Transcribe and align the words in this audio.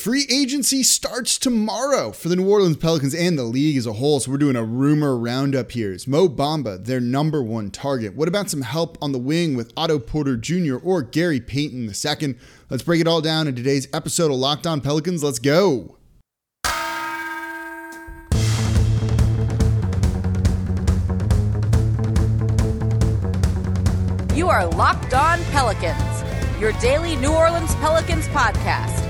Free 0.00 0.26
agency 0.30 0.82
starts 0.82 1.36
tomorrow 1.36 2.10
for 2.12 2.30
the 2.30 2.36
New 2.36 2.48
Orleans 2.48 2.78
Pelicans 2.78 3.14
and 3.14 3.38
the 3.38 3.42
league 3.42 3.76
as 3.76 3.84
a 3.84 3.92
whole. 3.92 4.18
So 4.18 4.30
we're 4.30 4.38
doing 4.38 4.56
a 4.56 4.64
rumor 4.64 5.14
roundup 5.14 5.72
here. 5.72 5.92
Is 5.92 6.06
Mo 6.06 6.26
Bamba 6.26 6.82
their 6.82 7.00
number 7.00 7.42
one 7.42 7.70
target? 7.70 8.16
What 8.16 8.26
about 8.26 8.48
some 8.48 8.62
help 8.62 8.96
on 9.02 9.12
the 9.12 9.18
wing 9.18 9.56
with 9.56 9.74
Otto 9.76 9.98
Porter 9.98 10.38
Jr. 10.38 10.76
or 10.76 11.02
Gary 11.02 11.38
Payton 11.38 11.84
II? 11.90 12.34
Let's 12.70 12.82
break 12.82 13.02
it 13.02 13.06
all 13.06 13.20
down 13.20 13.46
in 13.46 13.54
today's 13.54 13.88
episode 13.92 14.30
of 14.30 14.38
Locked 14.38 14.66
On 14.66 14.80
Pelicans. 14.80 15.22
Let's 15.22 15.38
go. 15.38 15.98
You 24.34 24.48
are 24.48 24.66
Locked 24.66 25.12
On 25.12 25.38
Pelicans, 25.50 26.58
your 26.58 26.72
daily 26.80 27.16
New 27.16 27.32
Orleans 27.32 27.74
Pelicans 27.74 28.26
podcast 28.28 29.09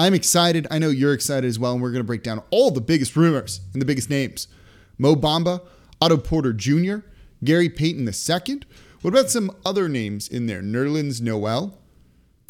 I'm 0.00 0.14
excited. 0.14 0.66
I 0.70 0.78
know 0.78 0.88
you're 0.88 1.12
excited 1.12 1.46
as 1.46 1.58
well. 1.58 1.74
And 1.74 1.82
we're 1.82 1.90
going 1.90 2.00
to 2.00 2.06
break 2.06 2.22
down 2.22 2.42
all 2.50 2.70
the 2.70 2.80
biggest 2.80 3.16
rumors 3.16 3.60
and 3.74 3.82
the 3.82 3.86
biggest 3.86 4.08
names 4.08 4.48
Mo 4.96 5.14
Bamba, 5.14 5.60
Otto 6.00 6.16
Porter 6.16 6.54
Jr., 6.54 7.00
Gary 7.44 7.68
Payton 7.68 8.08
II. 8.08 8.62
What 9.02 9.12
about 9.12 9.28
some 9.28 9.54
other 9.62 9.90
names 9.90 10.26
in 10.26 10.46
there? 10.46 10.62
Nerlens 10.62 11.20
Noel, 11.20 11.76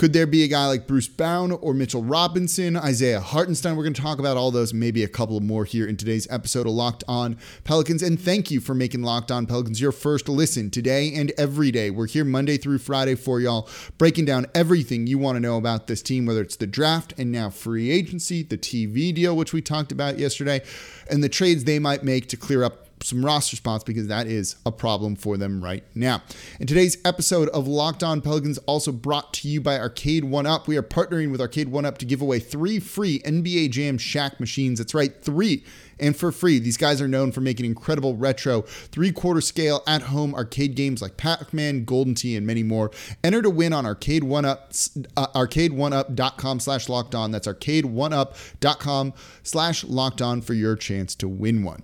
could 0.01 0.15
there 0.15 0.27
be 0.27 0.43
a 0.43 0.49
guy 0.49 0.67
like 0.67 0.87
Bruce 0.87 1.09
Brown 1.09 1.53
or 1.53 1.75
Mitchell 1.75 2.03
Robinson, 2.03 2.75
Isaiah 2.75 3.21
Hartenstein? 3.21 3.77
We're 3.77 3.83
going 3.83 3.93
to 3.93 4.01
talk 4.01 4.19
about 4.19 4.39
all 4.39 4.51
those, 4.51 4.73
maybe 4.73 5.05
a 5.05 5.09
couple 5.09 5.39
more 5.41 5.67
here 5.67 5.87
in 5.87 5.99
today's 5.99 6.27
episode 6.31 6.67
of 6.67 6.73
Locked 6.73 7.05
On 7.07 7.37
Pelicans. 7.65 8.03
And 8.03 8.19
thank 8.19 8.51
you 8.51 8.61
for 8.61 8.73
making 8.73 9.03
Locked 9.03 9.31
On 9.31 9.45
Pelicans 9.45 9.79
your 9.79 9.93
first 9.93 10.27
listen 10.27 10.71
today 10.71 11.13
and 11.15 11.35
every 11.37 11.71
day. 11.71 11.91
We're 11.91 12.07
here 12.07 12.25
Monday 12.25 12.57
through 12.57 12.79
Friday 12.79 13.15
for 13.15 13.41
y'all, 13.41 13.69
breaking 13.99 14.25
down 14.25 14.47
everything 14.55 15.07
you 15.07 15.19
want 15.19 15.37
to 15.37 15.41
know 15.41 15.59
about 15.59 15.87
this 15.87 16.01
team, 16.01 16.25
whether 16.25 16.41
it's 16.41 16.57
the 16.57 16.67
draft 16.67 17.13
and 17.19 17.31
now 17.31 17.51
free 17.51 17.91
agency, 17.91 18.43
the 18.43 18.57
TV 18.57 19.15
deal, 19.15 19.37
which 19.37 19.53
we 19.53 19.61
talked 19.61 19.93
about 19.93 20.19
yesterday, 20.19 20.63
and 21.11 21.23
the 21.23 21.29
trades 21.29 21.65
they 21.65 21.79
might 21.79 22.03
make 22.03 22.27
to 22.29 22.39
clear 22.39 22.65
up 22.65 22.87
some 23.03 23.25
roster 23.25 23.57
spots 23.57 23.85
because 23.85 24.07
that 24.09 24.27
is 24.27 24.57
a 24.67 24.73
problem 24.73 25.17
for 25.17 25.37
them 25.37 25.63
right 25.63 25.85
now. 25.95 26.23
In 26.59 26.67
today's 26.67 26.99
episode 27.05 27.49
of 27.51 27.67
Locked 27.67 28.03
On 28.03 28.21
Pelicans, 28.21 28.59
also 28.59 28.93
brought 28.93 29.33
to 29.35 29.49
you 29.49 29.61
by 29.61 29.79
Arcade 29.79 30.25
One 30.25 30.47
Up, 30.47 30.69
we 30.69 30.77
are 30.77 30.83
partnering 30.83 31.31
with 31.31 31.41
Arcade 31.41 31.69
One 31.69 31.85
Up 31.85 31.99
to 31.99 32.05
give 32.05 32.21
away 32.21 32.39
three 32.39 32.79
free 32.79 33.21
NBA 33.21 33.71
Jam 33.71 33.99
Shaq 33.99 34.41
machines. 34.41 34.79
That's 34.79 34.95
right, 34.95 35.15
three 35.23 35.65
and 36.01 36.17
for 36.17 36.33
free. 36.33 36.59
These 36.59 36.77
guys 36.77 37.01
are 37.01 37.09
known 37.09 37.31
for 37.31 37.41
making 37.41 37.67
incredible 37.67 38.17
retro, 38.17 38.63
three 38.63 39.13
quarter 39.13 39.41
scale 39.41 39.83
at 39.87 40.03
home 40.03 40.35
arcade 40.35 40.75
games 40.75 41.03
like 41.03 41.17
Pac 41.17 41.53
Man, 41.53 41.85
Golden 41.85 42.15
Tee, 42.15 42.37
and 42.37 42.47
many 42.47 42.63
more. 42.63 42.91
Enter 43.23 43.43
to 43.43 43.51
win 43.51 43.73
on 43.73 43.87
Arcade 43.87 44.25
One 44.25 44.45
Up, 44.45 44.73
uh, 45.17 45.27
arcade1up.com 45.29 46.61
slash 46.61 46.89
locked 46.89 47.15
on. 47.15 47.31
That's 47.31 47.47
arcade1up.com 47.47 49.13
slash 49.43 49.85
locked 49.85 50.23
on 50.23 50.41
for 50.41 50.55
your 50.55 50.77
chance 50.77 51.15
to 51.17 51.29
win 51.29 51.63
one. 51.63 51.83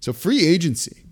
So, 0.00 0.12
free 0.12 0.46
agency. 0.46 1.04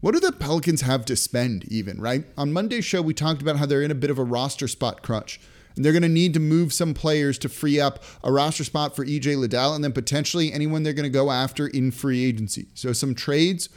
What 0.00 0.14
do 0.14 0.20
the 0.20 0.30
Pelicans 0.30 0.82
have 0.82 1.04
to 1.06 1.16
spend, 1.16 1.64
even, 1.64 2.00
right? 2.00 2.24
On 2.36 2.52
Monday's 2.52 2.84
show, 2.84 3.02
we 3.02 3.12
talked 3.12 3.42
about 3.42 3.56
how 3.56 3.66
they're 3.66 3.82
in 3.82 3.90
a 3.90 3.96
bit 3.96 4.10
of 4.10 4.18
a 4.18 4.24
roster 4.24 4.68
spot 4.68 5.02
crunch. 5.02 5.40
And 5.74 5.84
they're 5.84 5.92
going 5.92 6.02
to 6.02 6.08
need 6.08 6.34
to 6.34 6.40
move 6.40 6.72
some 6.72 6.94
players 6.94 7.36
to 7.38 7.48
free 7.48 7.80
up 7.80 8.02
a 8.22 8.32
roster 8.32 8.64
spot 8.64 8.94
for 8.94 9.04
EJ 9.04 9.36
Liddell 9.36 9.74
and 9.74 9.82
then 9.82 9.92
potentially 9.92 10.52
anyone 10.52 10.82
they're 10.84 10.92
going 10.92 11.02
to 11.04 11.10
go 11.10 11.30
after 11.32 11.66
in 11.66 11.90
free 11.90 12.24
agency. 12.24 12.68
So, 12.74 12.92
some 12.92 13.14
trades 13.14 13.68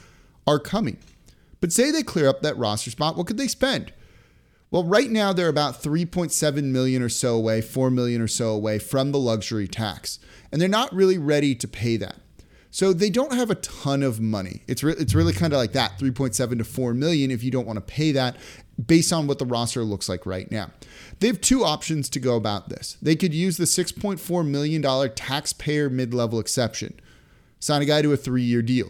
are 0.45 0.59
coming. 0.59 0.97
But 1.59 1.71
say 1.71 1.89
they 1.89 2.03
clear 2.03 2.27
up 2.27 2.41
that 2.41 2.57
roster 2.57 2.91
spot, 2.91 3.17
what 3.17 3.27
could 3.27 3.37
they 3.37 3.47
spend? 3.47 3.91
Well, 4.69 4.83
right 4.83 5.09
now 5.09 5.33
they're 5.33 5.49
about 5.49 5.81
3.7 5.81 6.63
million 6.63 7.01
or 7.01 7.09
so 7.09 7.35
away, 7.35 7.61
4 7.61 7.91
million 7.91 8.21
or 8.21 8.27
so 8.27 8.49
away 8.49 8.79
from 8.79 9.11
the 9.11 9.19
luxury 9.19 9.67
tax. 9.67 10.19
And 10.51 10.61
they're 10.61 10.69
not 10.69 10.93
really 10.93 11.17
ready 11.17 11.55
to 11.55 11.67
pay 11.67 11.97
that. 11.97 12.15
So 12.71 12.93
they 12.93 13.09
don't 13.09 13.33
have 13.33 13.51
a 13.51 13.55
ton 13.55 14.01
of 14.01 14.21
money. 14.21 14.63
It's 14.65 14.81
re- 14.81 14.95
it's 14.97 15.13
really 15.13 15.33
kind 15.33 15.51
of 15.51 15.57
like 15.57 15.73
that, 15.73 15.99
3.7 15.99 16.57
to 16.57 16.63
4 16.63 16.93
million 16.93 17.29
if 17.29 17.43
you 17.43 17.51
don't 17.51 17.67
want 17.67 17.77
to 17.77 17.81
pay 17.81 18.13
that 18.13 18.37
based 18.83 19.11
on 19.11 19.27
what 19.27 19.39
the 19.39 19.45
roster 19.45 19.83
looks 19.83 20.07
like 20.07 20.25
right 20.25 20.49
now. 20.49 20.71
They 21.19 21.27
have 21.27 21.41
two 21.41 21.65
options 21.65 22.09
to 22.09 22.19
go 22.19 22.37
about 22.37 22.69
this. 22.69 22.97
They 23.01 23.17
could 23.17 23.33
use 23.33 23.57
the 23.57 23.65
6.4 23.65 24.47
million 24.47 24.81
dollar 24.81 25.09
taxpayer 25.09 25.89
mid-level 25.89 26.39
exception. 26.39 26.99
Sign 27.59 27.81
a 27.81 27.85
guy 27.85 28.01
to 28.01 28.13
a 28.13 28.17
3-year 28.17 28.61
deal 28.61 28.89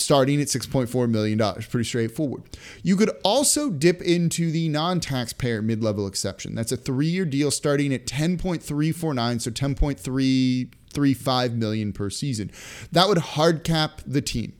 starting 0.00 0.40
at 0.40 0.48
$6.4 0.48 1.08
million. 1.08 1.38
Pretty 1.38 1.84
straightforward. 1.84 2.42
You 2.82 2.96
could 2.96 3.10
also 3.22 3.70
dip 3.70 4.02
into 4.02 4.50
the 4.50 4.68
non 4.68 4.98
taxpayer 4.98 5.62
mid 5.62 5.82
level 5.84 6.06
exception. 6.06 6.54
That's 6.54 6.72
a 6.72 6.76
three 6.76 7.06
year 7.06 7.24
deal 7.24 7.50
starting 7.50 7.94
at 7.94 8.06
10.349, 8.06 9.40
so 9.40 9.50
10.3 9.50 10.70
three 10.92 11.14
five 11.14 11.54
million 11.54 11.92
per 11.92 12.10
season. 12.10 12.50
That 12.92 13.08
would 13.08 13.18
hard 13.18 13.64
cap 13.64 14.00
the 14.06 14.22
team, 14.22 14.54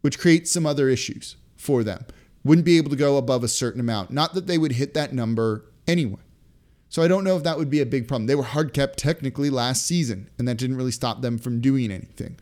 which 0.00 0.18
creates 0.18 0.50
some 0.50 0.66
other 0.66 0.88
issues 0.88 1.36
for 1.56 1.84
them. 1.84 2.04
Wouldn't 2.44 2.64
be 2.64 2.76
able 2.76 2.90
to 2.90 2.96
go 2.96 3.16
above 3.16 3.42
a 3.42 3.48
certain 3.48 3.80
amount. 3.80 4.10
Not 4.10 4.34
that 4.34 4.46
they 4.46 4.58
would 4.58 4.72
hit 4.72 4.94
that 4.94 5.12
number 5.12 5.64
anyway. 5.86 6.20
So 6.88 7.02
I 7.02 7.08
don't 7.08 7.24
know 7.24 7.36
if 7.36 7.42
that 7.42 7.58
would 7.58 7.70
be 7.70 7.80
a 7.80 7.86
big 7.86 8.06
problem. 8.06 8.26
They 8.26 8.36
were 8.36 8.44
hard 8.44 8.72
capped 8.72 8.98
technically 8.98 9.50
last 9.50 9.84
season, 9.84 10.30
and 10.38 10.46
that 10.46 10.56
didn't 10.56 10.76
really 10.76 10.92
stop 10.92 11.20
them 11.20 11.38
from 11.38 11.60
doing 11.60 11.90
anything. 11.90 12.38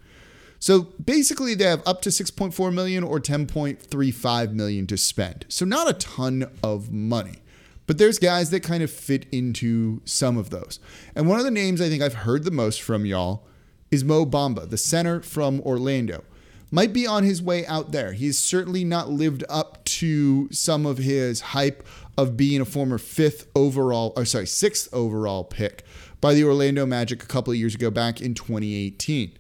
So 0.59 0.83
basically, 1.05 1.55
they 1.55 1.65
have 1.65 1.83
up 1.87 2.03
to 2.03 2.11
6.4 2.11 2.73
million 2.73 3.05
or 3.05 3.21
10.35 3.21 4.53
million 4.53 4.87
to 4.87 4.97
spend. 4.97 5.45
So 5.49 5.65
not 5.65 5.91
a 5.91 5.95
ton 5.95 6.51
of 6.63 6.93
money. 6.93 7.43
But 7.87 7.99
there's 7.99 8.19
guys 8.19 8.51
that 8.51 8.63
kind 8.63 8.83
of 8.83 8.91
fit 8.91 9.27
into 9.31 10.01
some 10.05 10.39
of 10.39 10.51
those. 10.51 10.81
And 11.15 11.29
one 11.29 11.39
of 11.39 11.45
the 11.45 11.51
names 11.51 11.81
I 11.81 11.89
think 11.89 12.03
I've 12.03 12.15
heard 12.15 12.45
the 12.45 12.51
most 12.51 12.81
from 12.81 13.05
y'all 13.05 13.47
is 13.91 14.05
Mo 14.05 14.25
Bamba, 14.25 14.69
the 14.69 14.79
center 14.79 15.21
from 15.21 15.61
Orlando. 15.61 16.25
Might 16.71 16.93
be 16.93 17.07
on 17.07 17.23
his 17.23 17.41
way 17.41 17.65
out 17.67 17.93
there. 17.93 18.13
He's 18.13 18.39
certainly 18.39 18.85
not 18.85 19.11
lived 19.11 19.45
up 19.49 19.85
to 19.85 20.49
some 20.51 20.87
of 20.87 20.99
his 20.99 21.41
hype 21.41 21.87
of 22.17 22.37
being 22.37 22.61
a 22.61 22.65
former 22.65 22.99
fifth 22.99 23.47
overall, 23.55 24.13
or 24.17 24.25
sorry, 24.25 24.47
sixth 24.47 24.89
overall 24.93 25.45
pick 25.45 25.85
by 26.21 26.35
the 26.35 26.45
Orlando 26.45 26.87
Magic 26.87 27.23
a 27.23 27.27
couple 27.27 27.53
of 27.53 27.59
years 27.59 27.75
ago 27.75 27.91
back 27.91 28.21
in 28.21 28.35
2018. 28.35 29.37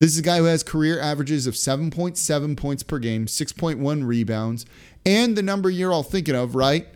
This 0.00 0.10
is 0.10 0.18
a 0.18 0.22
guy 0.22 0.38
who 0.38 0.44
has 0.44 0.64
career 0.64 1.00
averages 1.00 1.46
of 1.46 1.54
7.7 1.54 2.56
points 2.56 2.82
per 2.82 2.98
game, 2.98 3.26
6.1 3.26 4.04
rebounds, 4.04 4.66
and 5.06 5.36
the 5.36 5.42
number 5.42 5.70
you're 5.70 5.92
all 5.92 6.02
thinking 6.02 6.34
of, 6.34 6.56
right? 6.56 6.88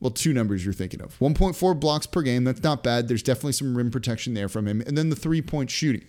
Well, 0.00 0.10
two 0.10 0.32
numbers 0.32 0.64
you're 0.64 0.74
thinking 0.74 1.00
of 1.00 1.18
1.4 1.18 1.78
blocks 1.80 2.06
per 2.06 2.22
game. 2.22 2.44
That's 2.44 2.62
not 2.62 2.82
bad. 2.82 3.08
There's 3.08 3.22
definitely 3.22 3.52
some 3.52 3.76
rim 3.76 3.90
protection 3.90 4.34
there 4.34 4.48
from 4.48 4.66
him. 4.66 4.82
And 4.86 4.96
then 4.96 5.08
the 5.08 5.16
three 5.16 5.42
point 5.42 5.70
shooting. 5.70 6.04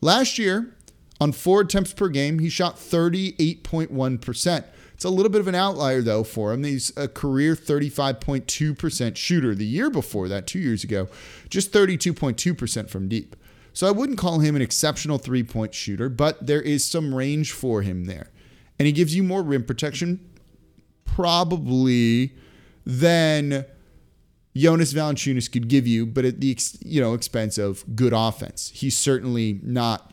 Last 0.00 0.38
year, 0.38 0.74
on 1.20 1.32
four 1.32 1.60
attempts 1.60 1.92
per 1.92 2.08
game, 2.08 2.40
he 2.40 2.48
shot 2.48 2.76
38.1%. 2.76 4.64
It's 4.94 5.04
a 5.04 5.10
little 5.10 5.30
bit 5.30 5.40
of 5.40 5.48
an 5.48 5.54
outlier, 5.54 6.02
though, 6.02 6.24
for 6.24 6.52
him. 6.52 6.64
He's 6.64 6.92
a 6.96 7.08
career 7.08 7.54
35.2% 7.54 9.16
shooter. 9.16 9.54
The 9.54 9.64
year 9.64 9.88
before 9.90 10.28
that, 10.28 10.46
two 10.46 10.58
years 10.58 10.84
ago, 10.84 11.08
just 11.48 11.72
32.2% 11.72 12.90
from 12.90 13.08
deep. 13.08 13.36
So 13.72 13.86
I 13.86 13.90
wouldn't 13.90 14.18
call 14.18 14.40
him 14.40 14.54
an 14.54 14.62
exceptional 14.62 15.18
three 15.18 15.42
point 15.42 15.74
shooter, 15.74 16.08
but 16.08 16.46
there 16.46 16.60
is 16.60 16.84
some 16.84 17.14
range 17.14 17.52
for 17.52 17.82
him 17.82 18.04
there. 18.04 18.30
And 18.78 18.86
he 18.86 18.92
gives 18.92 19.14
you 19.14 19.22
more 19.22 19.42
rim 19.42 19.64
protection, 19.64 20.28
probably 21.04 22.32
than 22.84 23.64
Jonas 24.54 24.92
Valanciunas 24.92 25.50
could 25.50 25.68
give 25.68 25.86
you, 25.86 26.06
but 26.06 26.24
at 26.24 26.40
the 26.40 26.56
you 26.84 27.00
know 27.00 27.14
expense 27.14 27.58
of 27.58 27.84
good 27.96 28.12
offense. 28.12 28.70
He's 28.74 28.96
certainly 28.96 29.60
not 29.62 30.12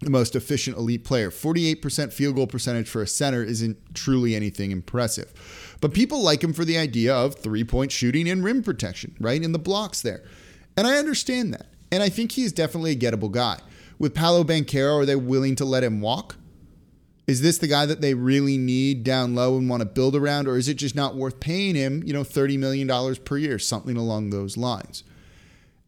the 0.00 0.10
most 0.10 0.34
efficient 0.34 0.76
elite 0.76 1.04
player. 1.04 1.30
48% 1.30 2.12
field 2.12 2.34
goal 2.34 2.46
percentage 2.46 2.88
for 2.88 3.02
a 3.02 3.06
center 3.06 3.42
isn't 3.42 3.94
truly 3.94 4.34
anything 4.34 4.72
impressive. 4.72 5.76
But 5.80 5.94
people 5.94 6.22
like 6.22 6.42
him 6.42 6.52
for 6.52 6.64
the 6.64 6.76
idea 6.76 7.14
of 7.14 7.36
three-point 7.36 7.92
shooting 7.92 8.28
and 8.28 8.42
rim 8.42 8.62
protection, 8.62 9.16
right? 9.20 9.40
In 9.40 9.52
the 9.52 9.58
blocks 9.58 10.02
there. 10.02 10.24
And 10.76 10.86
I 10.86 10.96
understand 10.96 11.54
that. 11.54 11.66
And 11.92 12.02
I 12.02 12.08
think 12.08 12.32
he's 12.32 12.52
definitely 12.52 12.92
a 12.92 12.96
gettable 12.96 13.30
guy. 13.30 13.60
With 13.98 14.14
Paolo 14.14 14.42
Banchero, 14.42 15.02
are 15.02 15.06
they 15.06 15.16
willing 15.16 15.54
to 15.56 15.64
let 15.64 15.84
him 15.84 16.00
walk? 16.00 16.36
Is 17.26 17.40
this 17.40 17.58
the 17.58 17.68
guy 17.68 17.86
that 17.86 18.00
they 18.00 18.14
really 18.14 18.58
need 18.58 19.04
down 19.04 19.34
low 19.34 19.56
and 19.56 19.68
want 19.68 19.80
to 19.80 19.86
build 19.86 20.16
around, 20.16 20.48
or 20.48 20.56
is 20.56 20.68
it 20.68 20.74
just 20.74 20.96
not 20.96 21.14
worth 21.14 21.38
paying 21.38 21.76
him, 21.76 22.02
you 22.04 22.12
know, 22.12 22.22
$30 22.22 22.58
million 22.58 23.16
per 23.24 23.38
year, 23.38 23.58
something 23.58 23.96
along 23.96 24.30
those 24.30 24.56
lines? 24.56 25.04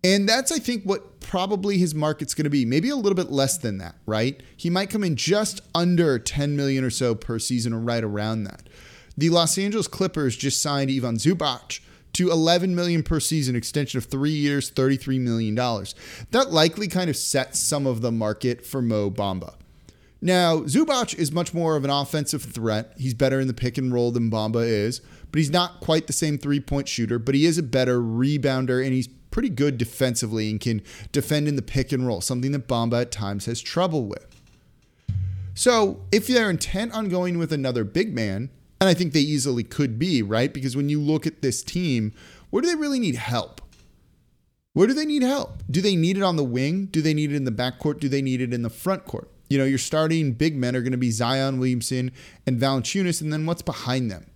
And 0.05 0.29
that's, 0.29 0.53
I 0.53 0.59
think, 0.59 0.85
what 0.85 1.21
probably 1.21 1.79
his 1.79 1.95
market's 1.95 2.35
going 2.35 2.45
to 2.45 2.51
be. 2.51 2.65
Maybe 2.65 2.91
a 2.91 2.97
little 2.97 3.17
bit 3.17 3.33
less 3.33 3.57
than 3.59 3.79
that, 3.79 3.97
right? 4.07 4.41
He 4.57 4.71
might 4.71 4.91
come 4.91 5.03
in 5.03 5.17
just 5.17 5.63
under 5.75 6.19
10 6.19 6.57
million 6.57 6.85
or 6.85 6.91
so 6.91 7.15
per 7.15 7.39
season, 7.39 7.73
or 7.73 7.81
right 7.81 8.05
around 8.05 8.45
that. 8.45 8.69
The 9.17 9.31
Los 9.31 9.57
Angeles 9.59 9.89
Clippers 9.89 10.37
just 10.37 10.61
signed 10.61 10.91
Ivan 10.91 11.17
Zubac 11.17 11.81
to 12.15 12.31
11 12.31 12.75
million 12.75 13.03
per 13.03 13.19
season, 13.19 13.57
extension 13.57 13.99
of 13.99 14.05
three 14.05 14.31
years, 14.31 14.71
33 14.71 15.19
million 15.19 15.55
dollars. 15.55 15.95
That 16.31 16.53
likely 16.53 16.87
kind 16.87 17.11
of 17.11 17.17
sets 17.17 17.59
some 17.59 17.87
of 17.87 18.03
the 18.03 18.13
market 18.13 18.65
for 18.65 18.83
Mo 18.83 19.11
Bamba. 19.11 19.55
Now, 20.25 20.61
Zubac 20.61 21.15
is 21.17 21.33
much 21.33 21.53
more 21.53 21.77
of 21.77 21.85
an 21.85 21.91
offensive 21.91 22.43
threat. 22.43 22.95
He's 22.97 23.13
better 23.13 23.41
in 23.41 23.47
the 23.47 23.53
pick 23.53 23.77
and 23.77 23.93
roll 23.93 24.11
than 24.11 24.31
Bamba 24.31 24.67
is, 24.67 25.03
but 25.31 25.37
he's 25.39 25.51
not 25.51 25.81
quite 25.81 26.07
the 26.07 26.15
same 26.15 26.39
three 26.39 26.61
point 26.61 26.89
shooter, 26.89 27.19
but 27.19 27.35
he 27.35 27.45
is 27.45 27.59
a 27.59 27.63
better 27.63 28.01
rebounder 28.01 28.83
and 28.83 28.95
he's 28.95 29.07
pretty 29.31 29.51
good 29.51 29.77
defensively 29.77 30.49
and 30.49 30.61
can 30.61 30.81
defend 31.13 31.47
in 31.47 31.57
the 31.57 31.63
pick 31.63 31.93
and 31.93 32.07
roll, 32.07 32.23
something 32.23 32.53
that 32.53 32.67
Bamba 32.67 33.03
at 33.03 33.11
times 33.13 33.45
has 33.45 33.61
trouble 33.61 34.07
with. 34.07 34.41
So, 35.53 36.01
if 36.11 36.27
they're 36.27 36.49
intent 36.49 36.95
on 36.95 37.11
going 37.11 37.37
with 37.37 37.53
another 37.53 37.85
big 37.85 38.15
man, 38.15 38.49
and 38.81 38.89
I 38.89 38.95
think 38.95 39.13
they 39.13 39.21
easily 39.21 39.63
could 39.63 39.99
be, 39.99 40.23
right? 40.23 40.55
Because 40.55 40.75
when 40.75 40.89
you 40.89 41.03
look 41.03 41.27
at 41.27 41.43
this 41.43 41.63
team, 41.63 42.15
where 42.49 42.63
do 42.63 42.69
they 42.69 42.77
really 42.77 42.99
need 42.99 43.17
help? 43.17 43.61
Where 44.73 44.87
do 44.87 44.95
they 44.95 45.05
need 45.05 45.23
help? 45.23 45.63
Do 45.71 45.83
they 45.83 45.97
need 45.97 46.17
it 46.17 46.23
on 46.23 46.37
the 46.37 46.45
wing? 46.45 46.87
Do 46.87 47.03
they 47.03 47.13
need 47.13 47.31
it 47.31 47.37
in 47.37 47.45
the 47.45 47.53
backcourt? 47.53 48.01
Do 48.01 48.09
they 48.09 48.23
need 48.23 48.41
it 48.41 48.55
in 48.55 48.63
the 48.63 48.71
front 48.71 49.05
court? 49.05 49.31
You 49.55 49.61
know, 49.61 49.67
your 49.67 49.79
starting 49.79 50.33
big 50.33 50.57
men 50.57 50.75
are 50.75 50.81
going 50.81 50.91
to 50.91 50.99
be 50.99 51.13
Zion 51.13 51.61
Williamson 51.61 52.11
and 52.45 52.61
Valanciunas, 52.61 53.21
and 53.23 53.33
then 53.33 53.47
what's 53.47 53.63
behind 53.63 54.11
them? 54.11 54.27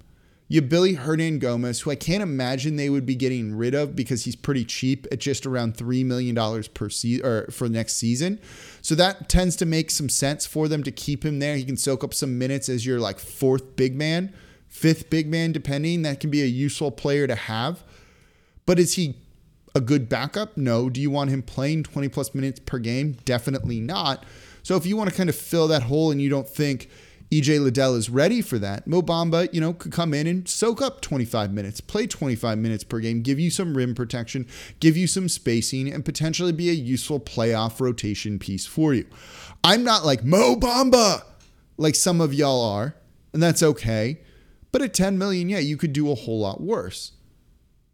You 0.46 0.62
Willy 0.62 0.94
Hernangomez, 0.94 1.80
who 1.80 1.90
I 1.90 1.96
can't 1.96 2.22
imagine 2.22 2.76
they 2.76 2.88
would 2.88 3.04
be 3.04 3.16
getting 3.16 3.52
rid 3.56 3.74
of 3.74 3.96
because 3.96 4.26
he's 4.26 4.36
pretty 4.36 4.64
cheap 4.64 5.08
at 5.10 5.18
just 5.18 5.44
around 5.44 5.76
three 5.76 6.04
million 6.04 6.36
dollars 6.36 6.68
per 6.68 6.88
season 6.88 7.26
or 7.26 7.50
for 7.50 7.68
next 7.68 7.94
season. 7.94 8.38
So 8.80 8.94
that 8.94 9.28
tends 9.28 9.56
to 9.56 9.66
make 9.66 9.90
some 9.90 10.08
sense 10.08 10.46
for 10.46 10.68
them 10.68 10.84
to 10.84 10.92
keep 10.92 11.24
him 11.24 11.40
there. 11.40 11.56
He 11.56 11.64
can 11.64 11.76
soak 11.76 12.04
up 12.04 12.14
some 12.14 12.38
minutes 12.38 12.68
as 12.68 12.86
your 12.86 13.00
like 13.00 13.18
fourth 13.18 13.74
big 13.74 13.96
man, 13.96 14.32
fifth 14.68 15.10
big 15.10 15.26
man, 15.26 15.50
depending. 15.50 16.02
That 16.02 16.20
can 16.20 16.30
be 16.30 16.42
a 16.42 16.46
useful 16.46 16.92
player 16.92 17.26
to 17.26 17.34
have. 17.34 17.82
But 18.66 18.78
is 18.78 18.94
he 18.94 19.16
a 19.74 19.80
good 19.80 20.08
backup? 20.08 20.56
No. 20.56 20.88
Do 20.88 21.00
you 21.00 21.10
want 21.10 21.30
him 21.30 21.42
playing 21.42 21.82
20 21.82 22.08
plus 22.08 22.36
minutes 22.36 22.60
per 22.60 22.78
game? 22.78 23.16
Definitely 23.24 23.80
not. 23.80 24.24
So 24.68 24.76
if 24.76 24.84
you 24.84 24.98
want 24.98 25.08
to 25.08 25.16
kind 25.16 25.30
of 25.30 25.34
fill 25.34 25.66
that 25.68 25.84
hole 25.84 26.10
and 26.10 26.20
you 26.20 26.28
don't 26.28 26.46
think 26.46 26.90
EJ 27.30 27.64
Liddell 27.64 27.94
is 27.94 28.10
ready 28.10 28.42
for 28.42 28.58
that, 28.58 28.86
Mo 28.86 29.00
Bamba, 29.00 29.48
you 29.50 29.62
know, 29.62 29.72
could 29.72 29.92
come 29.92 30.12
in 30.12 30.26
and 30.26 30.46
soak 30.46 30.82
up 30.82 31.00
25 31.00 31.54
minutes, 31.54 31.80
play 31.80 32.06
25 32.06 32.58
minutes 32.58 32.84
per 32.84 33.00
game, 33.00 33.22
give 33.22 33.40
you 33.40 33.50
some 33.50 33.74
rim 33.74 33.94
protection, 33.94 34.46
give 34.78 34.94
you 34.94 35.06
some 35.06 35.26
spacing, 35.26 35.90
and 35.90 36.04
potentially 36.04 36.52
be 36.52 36.68
a 36.68 36.74
useful 36.74 37.18
playoff 37.18 37.80
rotation 37.80 38.38
piece 38.38 38.66
for 38.66 38.92
you. 38.92 39.06
I'm 39.64 39.84
not 39.84 40.04
like 40.04 40.22
Mo 40.22 40.54
Bamba 40.54 41.22
like 41.78 41.94
some 41.94 42.20
of 42.20 42.34
y'all 42.34 42.62
are, 42.62 42.94
and 43.32 43.42
that's 43.42 43.62
okay. 43.62 44.20
But 44.70 44.82
at 44.82 44.92
10 44.92 45.16
million, 45.16 45.48
yeah, 45.48 45.60
you 45.60 45.78
could 45.78 45.94
do 45.94 46.12
a 46.12 46.14
whole 46.14 46.40
lot 46.40 46.60
worse. 46.60 47.12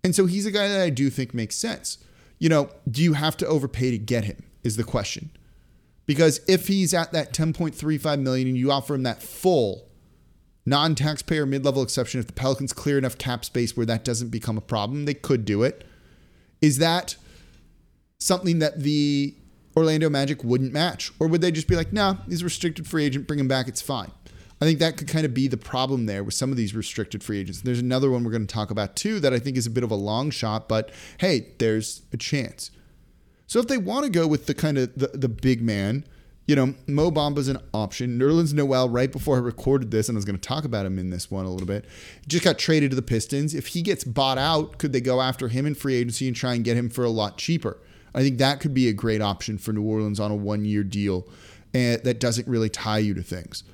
And 0.02 0.12
so 0.12 0.26
he's 0.26 0.44
a 0.44 0.50
guy 0.50 0.66
that 0.66 0.80
I 0.80 0.90
do 0.90 1.08
think 1.08 1.34
makes 1.34 1.54
sense. 1.54 1.98
You 2.40 2.48
know, 2.48 2.70
do 2.90 3.00
you 3.00 3.12
have 3.12 3.36
to 3.36 3.46
overpay 3.46 3.92
to 3.92 3.98
get 3.98 4.24
him? 4.24 4.42
Is 4.64 4.76
the 4.76 4.82
question. 4.82 5.30
Because 6.06 6.40
if 6.46 6.68
he's 6.68 6.92
at 6.92 7.12
that 7.12 7.32
10.35 7.32 8.20
million 8.20 8.48
and 8.48 8.56
you 8.56 8.70
offer 8.70 8.94
him 8.94 9.04
that 9.04 9.22
full 9.22 9.88
non-taxpayer 10.66 11.46
mid-level 11.46 11.82
exception, 11.82 12.20
if 12.20 12.26
the 12.26 12.32
Pelicans 12.32 12.72
clear 12.72 12.98
enough 12.98 13.18
cap 13.18 13.44
space 13.44 13.76
where 13.76 13.86
that 13.86 14.04
doesn't 14.04 14.28
become 14.28 14.56
a 14.56 14.62
problem, 14.62 15.04
they 15.04 15.14
could 15.14 15.44
do 15.44 15.62
it. 15.62 15.84
Is 16.60 16.78
that 16.78 17.16
something 18.18 18.58
that 18.60 18.80
the 18.80 19.34
Orlando 19.76 20.08
Magic 20.08 20.42
wouldn't 20.42 20.72
match? 20.72 21.12
Or 21.18 21.26
would 21.28 21.40
they 21.40 21.50
just 21.50 21.68
be 21.68 21.76
like, 21.76 21.92
nah, 21.92 22.16
he's 22.28 22.42
a 22.42 22.44
restricted 22.44 22.86
free 22.86 23.04
agent, 23.04 23.26
bring 23.26 23.38
him 23.38 23.48
back, 23.48 23.68
it's 23.68 23.82
fine. 23.82 24.10
I 24.60 24.64
think 24.64 24.78
that 24.78 24.96
could 24.96 25.08
kind 25.08 25.26
of 25.26 25.34
be 25.34 25.48
the 25.48 25.56
problem 25.56 26.06
there 26.06 26.24
with 26.24 26.34
some 26.34 26.50
of 26.50 26.56
these 26.56 26.74
restricted 26.74 27.22
free 27.22 27.40
agents. 27.40 27.60
There's 27.60 27.80
another 27.80 28.10
one 28.10 28.24
we're 28.24 28.30
going 28.30 28.46
to 28.46 28.54
talk 28.54 28.70
about 28.70 28.96
too 28.96 29.20
that 29.20 29.34
I 29.34 29.38
think 29.38 29.56
is 29.56 29.66
a 29.66 29.70
bit 29.70 29.84
of 29.84 29.90
a 29.90 29.96
long 29.96 30.30
shot, 30.30 30.68
but 30.68 30.90
hey, 31.18 31.48
there's 31.58 32.02
a 32.12 32.16
chance. 32.16 32.70
So 33.46 33.60
if 33.60 33.66
they 33.66 33.78
want 33.78 34.04
to 34.04 34.10
go 34.10 34.26
with 34.26 34.46
the 34.46 34.54
kind 34.54 34.78
of 34.78 34.94
the, 34.94 35.08
the 35.08 35.28
big 35.28 35.62
man, 35.62 36.04
you 36.46 36.56
know, 36.56 36.74
Mo 36.86 37.10
Bamba's 37.10 37.48
an 37.48 37.58
option. 37.72 38.18
Nerlens 38.18 38.52
Noel, 38.52 38.88
right 38.88 39.10
before 39.10 39.36
I 39.36 39.40
recorded 39.40 39.90
this, 39.90 40.08
and 40.08 40.16
I 40.16 40.18
was 40.18 40.26
going 40.26 40.38
to 40.38 40.48
talk 40.48 40.64
about 40.64 40.84
him 40.84 40.98
in 40.98 41.10
this 41.10 41.30
one 41.30 41.46
a 41.46 41.50
little 41.50 41.66
bit, 41.66 41.86
just 42.28 42.44
got 42.44 42.58
traded 42.58 42.90
to 42.90 42.96
the 42.96 43.02
Pistons. 43.02 43.54
If 43.54 43.68
he 43.68 43.80
gets 43.80 44.04
bought 44.04 44.36
out, 44.36 44.78
could 44.78 44.92
they 44.92 45.00
go 45.00 45.22
after 45.22 45.48
him 45.48 45.64
in 45.64 45.74
free 45.74 45.94
agency 45.94 46.26
and 46.26 46.36
try 46.36 46.54
and 46.54 46.62
get 46.62 46.76
him 46.76 46.90
for 46.90 47.04
a 47.04 47.10
lot 47.10 47.38
cheaper? 47.38 47.78
I 48.14 48.20
think 48.20 48.38
that 48.38 48.60
could 48.60 48.74
be 48.74 48.88
a 48.88 48.92
great 48.92 49.22
option 49.22 49.58
for 49.58 49.72
New 49.72 49.82
Orleans 49.82 50.20
on 50.20 50.30
a 50.30 50.36
one 50.36 50.64
year 50.64 50.84
deal 50.84 51.26
and 51.74 52.02
that 52.04 52.20
doesn't 52.20 52.46
really 52.46 52.68
tie 52.70 52.98
you 52.98 53.12
to 53.14 53.22
things 53.22 53.64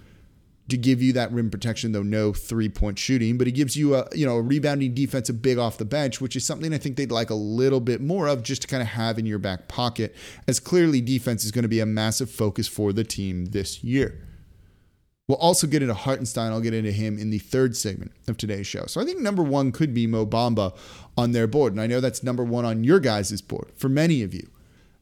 to 0.71 0.77
give 0.77 1.03
you 1.03 1.13
that 1.13 1.31
rim 1.33 1.51
protection, 1.51 1.93
though 1.93 2.03
no 2.03 2.33
three 2.33 2.69
point 2.69 2.99
shooting, 2.99 3.39
but 3.39 3.47
he 3.47 3.53
gives 3.53 3.77
you 3.77 3.95
a 3.95 4.09
you 4.15 4.27
know 4.27 4.37
a 4.37 4.43
rebounding 4.43 4.95
defensive 4.95 5.43
big 5.43 5.59
off 5.59 5.79
the 5.79 5.85
bench, 5.85 6.21
which 6.21 6.37
is 6.37 6.45
something 6.45 6.73
I 6.73 6.79
think 6.79 6.97
they'd 6.97 7.13
like 7.13 7.31
a 7.31 7.35
little 7.35 7.81
bit 7.81 8.01
more 8.01 8.29
of 8.29 8.43
just 8.43 8.63
to 8.63 8.69
kind 8.69 8.83
of 8.83 8.89
have 8.89 9.19
in 9.19 9.27
your 9.27 9.39
back 9.39 9.69
pocket, 9.69 10.15
as 10.49 10.61
clearly 10.61 11.01
defense 11.01 11.45
is 11.45 11.51
going 11.51 11.63
to 11.63 11.69
be 11.69 11.81
a 11.81 11.87
massive 11.87 12.31
focus 12.31 12.67
for 12.67 12.93
the 12.93 13.05
team 13.05 13.47
this 13.47 13.85
year. 13.85 14.27
We'll 15.31 15.39
also 15.39 15.69
get 15.69 15.81
into 15.81 15.95
Hartenstein. 15.95 16.51
I'll 16.51 16.61
get 16.61 16.75
into 16.75 16.91
him 16.91 17.17
in 17.17 17.31
the 17.31 17.39
third 17.39 17.77
segment 17.77 18.11
of 18.27 18.37
today's 18.37 18.67
show. 18.67 18.87
So 18.87 19.01
I 19.01 19.05
think 19.05 19.21
number 19.21 19.45
one 19.45 19.71
could 19.71 19.95
be 19.95 20.09
Mo 20.09 20.27
Bamba 20.27 20.77
on 21.17 21.31
their 21.31 21.47
board. 21.47 21.73
And 21.73 21.81
I 21.81 21.87
know 21.87 22.01
that's 22.01 22.25
number 22.25 22.43
one 22.43 22.65
on 22.65 22.83
your 22.83 22.99
guys' 22.99 23.41
board 23.41 23.71
for 23.77 23.89
many 23.89 24.25
of 24.25 24.35
you. 24.35 24.51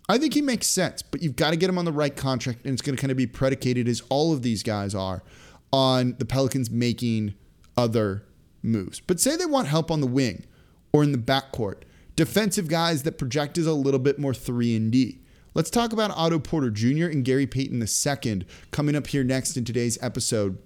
I 0.07 0.19
think 0.19 0.35
he 0.35 0.42
makes 0.42 0.66
sense, 0.66 1.00
but 1.00 1.23
you've 1.23 1.37
got 1.37 1.50
to 1.50 1.57
get 1.57 1.69
him 1.71 1.78
on 1.78 1.85
the 1.85 1.92
right 1.92 2.14
contract, 2.14 2.64
and 2.64 2.73
it's 2.73 2.83
going 2.83 2.97
to 2.97 3.00
kind 3.00 3.11
of 3.11 3.16
be 3.16 3.26
predicated 3.26 3.88
as 3.88 4.02
all 4.09 4.33
of 4.33 4.42
these 4.42 4.62
guys 4.62 4.95
are 4.95 5.23
on 5.72 6.16
the 6.18 6.25
Pelicans 6.25 6.70
making 6.70 7.34
other 7.76 8.25
moves. 8.62 9.00
But 9.00 9.20
say 9.20 9.37
they 9.37 9.46
want 9.46 9.68
help 9.68 9.90
on 9.90 10.00
the 10.00 10.06
wing 10.06 10.44
or 10.92 11.02
in 11.02 11.12
the 11.12 11.18
backcourt, 11.18 11.82
defensive 12.16 12.68
guys 12.68 13.02
that 13.02 13.18
project 13.18 13.58
as 13.58 13.66
a 13.66 13.72
little 13.72 14.00
bit 14.00 14.18
more 14.18 14.34
3 14.34 14.76
and 14.76 14.90
D. 14.90 15.20
Let's 15.54 15.70
talk 15.70 15.92
about 15.92 16.10
Otto 16.12 16.38
Porter 16.38 16.70
Jr. 16.70 17.06
and 17.06 17.25
Gary 17.25 17.46
Payton 17.46 17.82
II 17.82 18.46
coming 18.70 18.94
up 18.94 19.08
here 19.08 19.25
next 19.25 19.56
in 19.56 19.64
today's 19.64 19.98
episode 20.02 20.58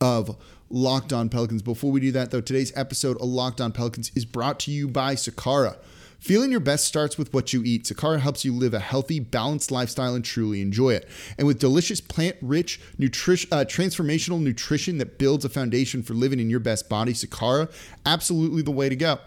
of 0.00 0.36
Locked 0.68 1.12
On 1.12 1.28
Pelicans. 1.28 1.62
Before 1.62 1.90
we 1.90 2.00
do 2.00 2.12
that, 2.12 2.30
though, 2.30 2.40
today's 2.40 2.72
episode 2.76 3.16
of 3.18 3.28
Locked 3.28 3.60
On 3.60 3.72
Pelicans 3.72 4.10
is 4.14 4.24
brought 4.24 4.60
to 4.60 4.70
you 4.70 4.88
by 4.88 5.14
Sakara. 5.14 5.76
Feeling 6.22 6.52
your 6.52 6.60
best 6.60 6.84
starts 6.84 7.18
with 7.18 7.34
what 7.34 7.52
you 7.52 7.64
eat. 7.64 7.82
Sakara 7.82 8.20
helps 8.20 8.44
you 8.44 8.52
live 8.52 8.74
a 8.74 8.78
healthy, 8.78 9.18
balanced 9.18 9.72
lifestyle 9.72 10.14
and 10.14 10.24
truly 10.24 10.60
enjoy 10.60 10.90
it. 10.90 11.08
And 11.36 11.48
with 11.48 11.58
delicious, 11.58 12.00
plant 12.00 12.36
rich, 12.40 12.78
uh, 13.00 13.02
transformational 13.02 14.40
nutrition 14.40 14.98
that 14.98 15.18
builds 15.18 15.44
a 15.44 15.48
foundation 15.48 16.00
for 16.00 16.14
living 16.14 16.38
in 16.38 16.48
your 16.48 16.60
best 16.60 16.88
body, 16.88 17.12
Sakara, 17.12 17.68
absolutely 18.06 18.62
the 18.62 18.70
way 18.70 18.88
to 18.88 18.94
go. 18.94 19.18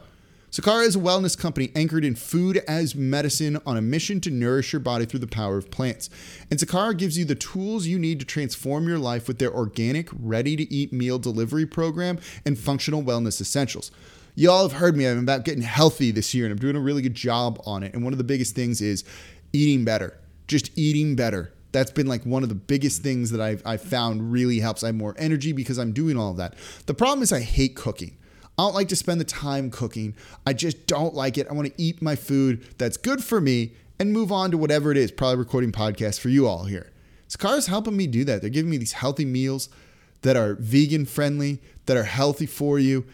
Sakara 0.51 0.85
is 0.85 0.95
a 0.95 0.99
wellness 0.99 1.37
company 1.37 1.69
anchored 1.75 2.05
in 2.05 2.15
food 2.15 2.63
as 2.65 2.95
medicine 2.95 3.59
on 3.65 3.75
a 3.75 3.81
mission 3.81 4.21
to 4.21 4.31
nourish 4.31 4.71
your 4.71 4.79
body 4.79 5.03
through 5.03 5.19
the 5.19 5.27
power 5.27 5.57
of 5.57 5.69
plants. 5.69 6.09
And 6.49 6.57
Sakara 6.57 6.97
gives 6.97 7.17
you 7.17 7.25
the 7.25 7.35
tools 7.35 7.87
you 7.87 7.99
need 7.99 8.21
to 8.21 8.25
transform 8.25 8.87
your 8.87 8.99
life 8.99 9.27
with 9.27 9.37
their 9.37 9.53
organic, 9.53 10.07
ready 10.13 10.55
to 10.55 10.73
eat 10.73 10.93
meal 10.93 11.19
delivery 11.19 11.65
program 11.65 12.19
and 12.45 12.57
functional 12.57 13.03
wellness 13.03 13.41
essentials 13.41 13.91
y'all 14.35 14.67
have 14.67 14.79
heard 14.79 14.95
me. 14.95 15.07
I'm 15.07 15.19
about 15.19 15.45
getting 15.45 15.63
healthy 15.63 16.11
this 16.11 16.33
year 16.33 16.45
and 16.45 16.51
I'm 16.51 16.59
doing 16.59 16.75
a 16.75 16.79
really 16.79 17.01
good 17.01 17.15
job 17.15 17.61
on 17.65 17.83
it. 17.83 17.93
And 17.93 18.03
one 18.03 18.13
of 18.13 18.17
the 18.17 18.23
biggest 18.23 18.55
things 18.55 18.81
is 18.81 19.03
eating 19.53 19.85
better, 19.85 20.17
just 20.47 20.77
eating 20.77 21.15
better. 21.15 21.53
That's 21.71 21.91
been 21.91 22.07
like 22.07 22.25
one 22.25 22.43
of 22.43 22.49
the 22.49 22.55
biggest 22.55 23.01
things 23.01 23.31
that 23.31 23.41
I've, 23.41 23.61
I've 23.65 23.81
found 23.81 24.31
really 24.31 24.59
helps. 24.59 24.83
I 24.83 24.87
have 24.87 24.95
more 24.95 25.15
energy 25.17 25.51
because 25.51 25.77
I'm 25.77 25.91
doing 25.91 26.17
all 26.17 26.31
of 26.31 26.37
that. 26.37 26.53
The 26.85 26.93
problem 26.93 27.21
is 27.21 27.33
I 27.33 27.41
hate 27.41 27.75
cooking. 27.75 28.17
I 28.57 28.63
don't 28.63 28.75
like 28.75 28.87
to 28.89 28.95
spend 28.95 29.19
the 29.19 29.25
time 29.25 29.69
cooking. 29.69 30.15
I 30.45 30.53
just 30.53 30.87
don't 30.87 31.13
like 31.13 31.37
it. 31.37 31.47
I 31.49 31.53
want 31.53 31.67
to 31.67 31.81
eat 31.81 32.01
my 32.01 32.15
food 32.15 32.65
that's 32.77 32.95
good 32.95 33.21
for 33.21 33.41
me 33.41 33.73
and 33.99 34.13
move 34.13 34.31
on 34.31 34.51
to 34.51 34.57
whatever 34.57 34.91
it 34.91 34.97
is. 34.97 35.11
Probably 35.11 35.37
recording 35.37 35.73
podcasts 35.73 36.19
for 36.19 36.29
you 36.29 36.47
all 36.47 36.63
here. 36.63 36.91
Sakara's 37.27 37.67
helping 37.67 37.97
me 37.97 38.07
do 38.07 38.23
that. 38.23 38.39
They're 38.39 38.49
giving 38.49 38.71
me 38.71 38.77
these 38.77 38.93
healthy 38.93 39.25
meals 39.25 39.67
that 40.21 40.37
are 40.37 40.55
vegan 40.55 41.05
friendly, 41.05 41.59
that 41.85 41.97
are 41.97 42.03
healthy 42.03 42.45
for 42.45 42.79
you, 42.79 43.05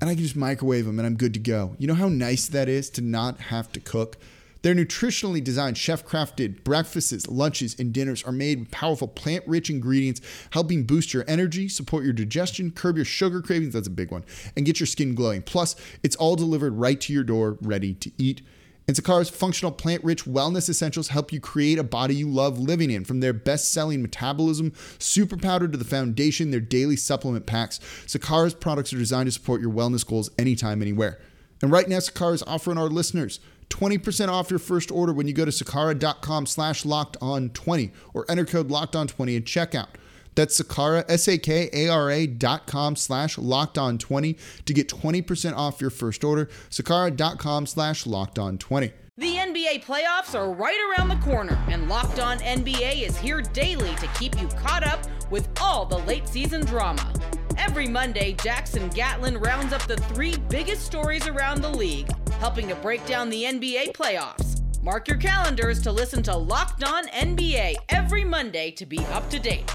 and 0.00 0.10
I 0.10 0.14
can 0.14 0.22
just 0.22 0.36
microwave 0.36 0.86
them 0.86 0.98
and 0.98 1.06
I'm 1.06 1.16
good 1.16 1.34
to 1.34 1.40
go. 1.40 1.74
You 1.78 1.86
know 1.86 1.94
how 1.94 2.08
nice 2.08 2.46
that 2.48 2.68
is 2.68 2.90
to 2.90 3.00
not 3.00 3.40
have 3.40 3.72
to 3.72 3.80
cook? 3.80 4.18
Their 4.62 4.74
nutritionally 4.74 5.44
designed, 5.44 5.78
chef 5.78 6.04
crafted 6.04 6.64
breakfasts, 6.64 7.28
lunches, 7.28 7.78
and 7.78 7.92
dinners 7.92 8.24
are 8.24 8.32
made 8.32 8.58
with 8.58 8.70
powerful 8.72 9.06
plant 9.06 9.44
rich 9.46 9.70
ingredients, 9.70 10.20
helping 10.50 10.84
boost 10.84 11.14
your 11.14 11.24
energy, 11.28 11.68
support 11.68 12.02
your 12.02 12.12
digestion, 12.12 12.72
curb 12.72 12.96
your 12.96 13.04
sugar 13.04 13.40
cravings 13.40 13.74
that's 13.74 13.86
a 13.86 13.90
big 13.90 14.10
one 14.10 14.24
and 14.56 14.66
get 14.66 14.80
your 14.80 14.86
skin 14.88 15.14
glowing. 15.14 15.42
Plus, 15.42 15.76
it's 16.02 16.16
all 16.16 16.34
delivered 16.34 16.72
right 16.72 17.00
to 17.02 17.12
your 17.12 17.22
door, 17.22 17.58
ready 17.60 17.94
to 17.94 18.10
eat. 18.18 18.42
And 18.88 18.96
Sakara's 18.96 19.30
functional 19.30 19.72
plant 19.72 20.04
rich 20.04 20.24
wellness 20.24 20.68
essentials 20.68 21.08
help 21.08 21.32
you 21.32 21.40
create 21.40 21.78
a 21.78 21.84
body 21.84 22.14
you 22.14 22.28
love 22.28 22.58
living 22.58 22.90
in. 22.90 23.04
From 23.04 23.20
their 23.20 23.32
best 23.32 23.72
selling 23.72 24.00
metabolism, 24.00 24.72
super 24.98 25.36
powder 25.36 25.66
to 25.66 25.76
the 25.76 25.84
foundation, 25.84 26.52
their 26.52 26.60
daily 26.60 26.96
supplement 26.96 27.46
packs, 27.46 27.80
Sakara's 28.06 28.54
products 28.54 28.92
are 28.92 28.98
designed 28.98 29.26
to 29.26 29.32
support 29.32 29.60
your 29.60 29.72
wellness 29.72 30.06
goals 30.06 30.30
anytime, 30.38 30.82
anywhere. 30.82 31.18
And 31.62 31.72
right 31.72 31.88
now, 31.88 31.98
Sakara 31.98 32.34
is 32.34 32.42
offering 32.44 32.78
our 32.78 32.88
listeners 32.88 33.40
20% 33.70 34.28
off 34.28 34.50
your 34.50 34.60
first 34.60 34.92
order 34.92 35.12
when 35.12 35.26
you 35.26 35.32
go 35.32 35.44
to 35.44 35.50
sakara.com 35.50 36.46
slash 36.46 36.84
locked 36.84 37.16
on 37.20 37.50
20 37.50 37.92
or 38.14 38.24
enter 38.28 38.44
code 38.44 38.70
locked 38.70 38.94
on 38.94 39.08
20 39.08 39.36
at 39.36 39.44
checkout. 39.44 39.88
That's 40.36 40.60
Sakara, 40.60 41.04
S-A-K-A-R-A 41.08 42.26
dot 42.28 42.66
com 42.66 42.94
slash 42.94 43.36
locked 43.38 43.78
on 43.78 43.98
20 43.98 44.36
to 44.66 44.72
get 44.72 44.88
20% 44.88 45.56
off 45.56 45.80
your 45.80 45.90
first 45.90 46.22
order. 46.22 46.48
Sakara.com 46.70 47.66
slash 47.66 48.06
locked 48.06 48.38
on 48.38 48.58
20. 48.58 48.92
The 49.18 49.36
NBA 49.36 49.82
playoffs 49.82 50.34
are 50.38 50.52
right 50.52 50.78
around 50.90 51.08
the 51.08 51.16
corner, 51.24 51.58
and 51.70 51.88
Locked 51.88 52.18
On 52.18 52.38
NBA 52.40 53.00
is 53.00 53.16
here 53.16 53.40
daily 53.40 53.94
to 53.94 54.06
keep 54.08 54.38
you 54.38 54.46
caught 54.48 54.86
up 54.86 55.00
with 55.30 55.48
all 55.58 55.86
the 55.86 55.96
late 56.00 56.28
season 56.28 56.66
drama. 56.66 57.10
Every 57.56 57.88
Monday, 57.88 58.34
Jackson 58.34 58.90
Gatlin 58.90 59.38
rounds 59.38 59.72
up 59.72 59.86
the 59.86 59.96
three 59.96 60.36
biggest 60.50 60.84
stories 60.84 61.26
around 61.26 61.62
the 61.62 61.70
league, 61.70 62.10
helping 62.32 62.68
to 62.68 62.74
break 62.74 63.06
down 63.06 63.30
the 63.30 63.44
NBA 63.44 63.92
playoffs. 63.92 64.60
Mark 64.82 65.08
your 65.08 65.16
calendars 65.16 65.80
to 65.80 65.90
listen 65.90 66.22
to 66.24 66.36
Locked 66.36 66.84
On 66.84 67.06
NBA 67.08 67.76
every 67.88 68.22
Monday 68.22 68.70
to 68.72 68.84
be 68.84 68.98
up 69.06 69.30
to 69.30 69.38
date. 69.38 69.74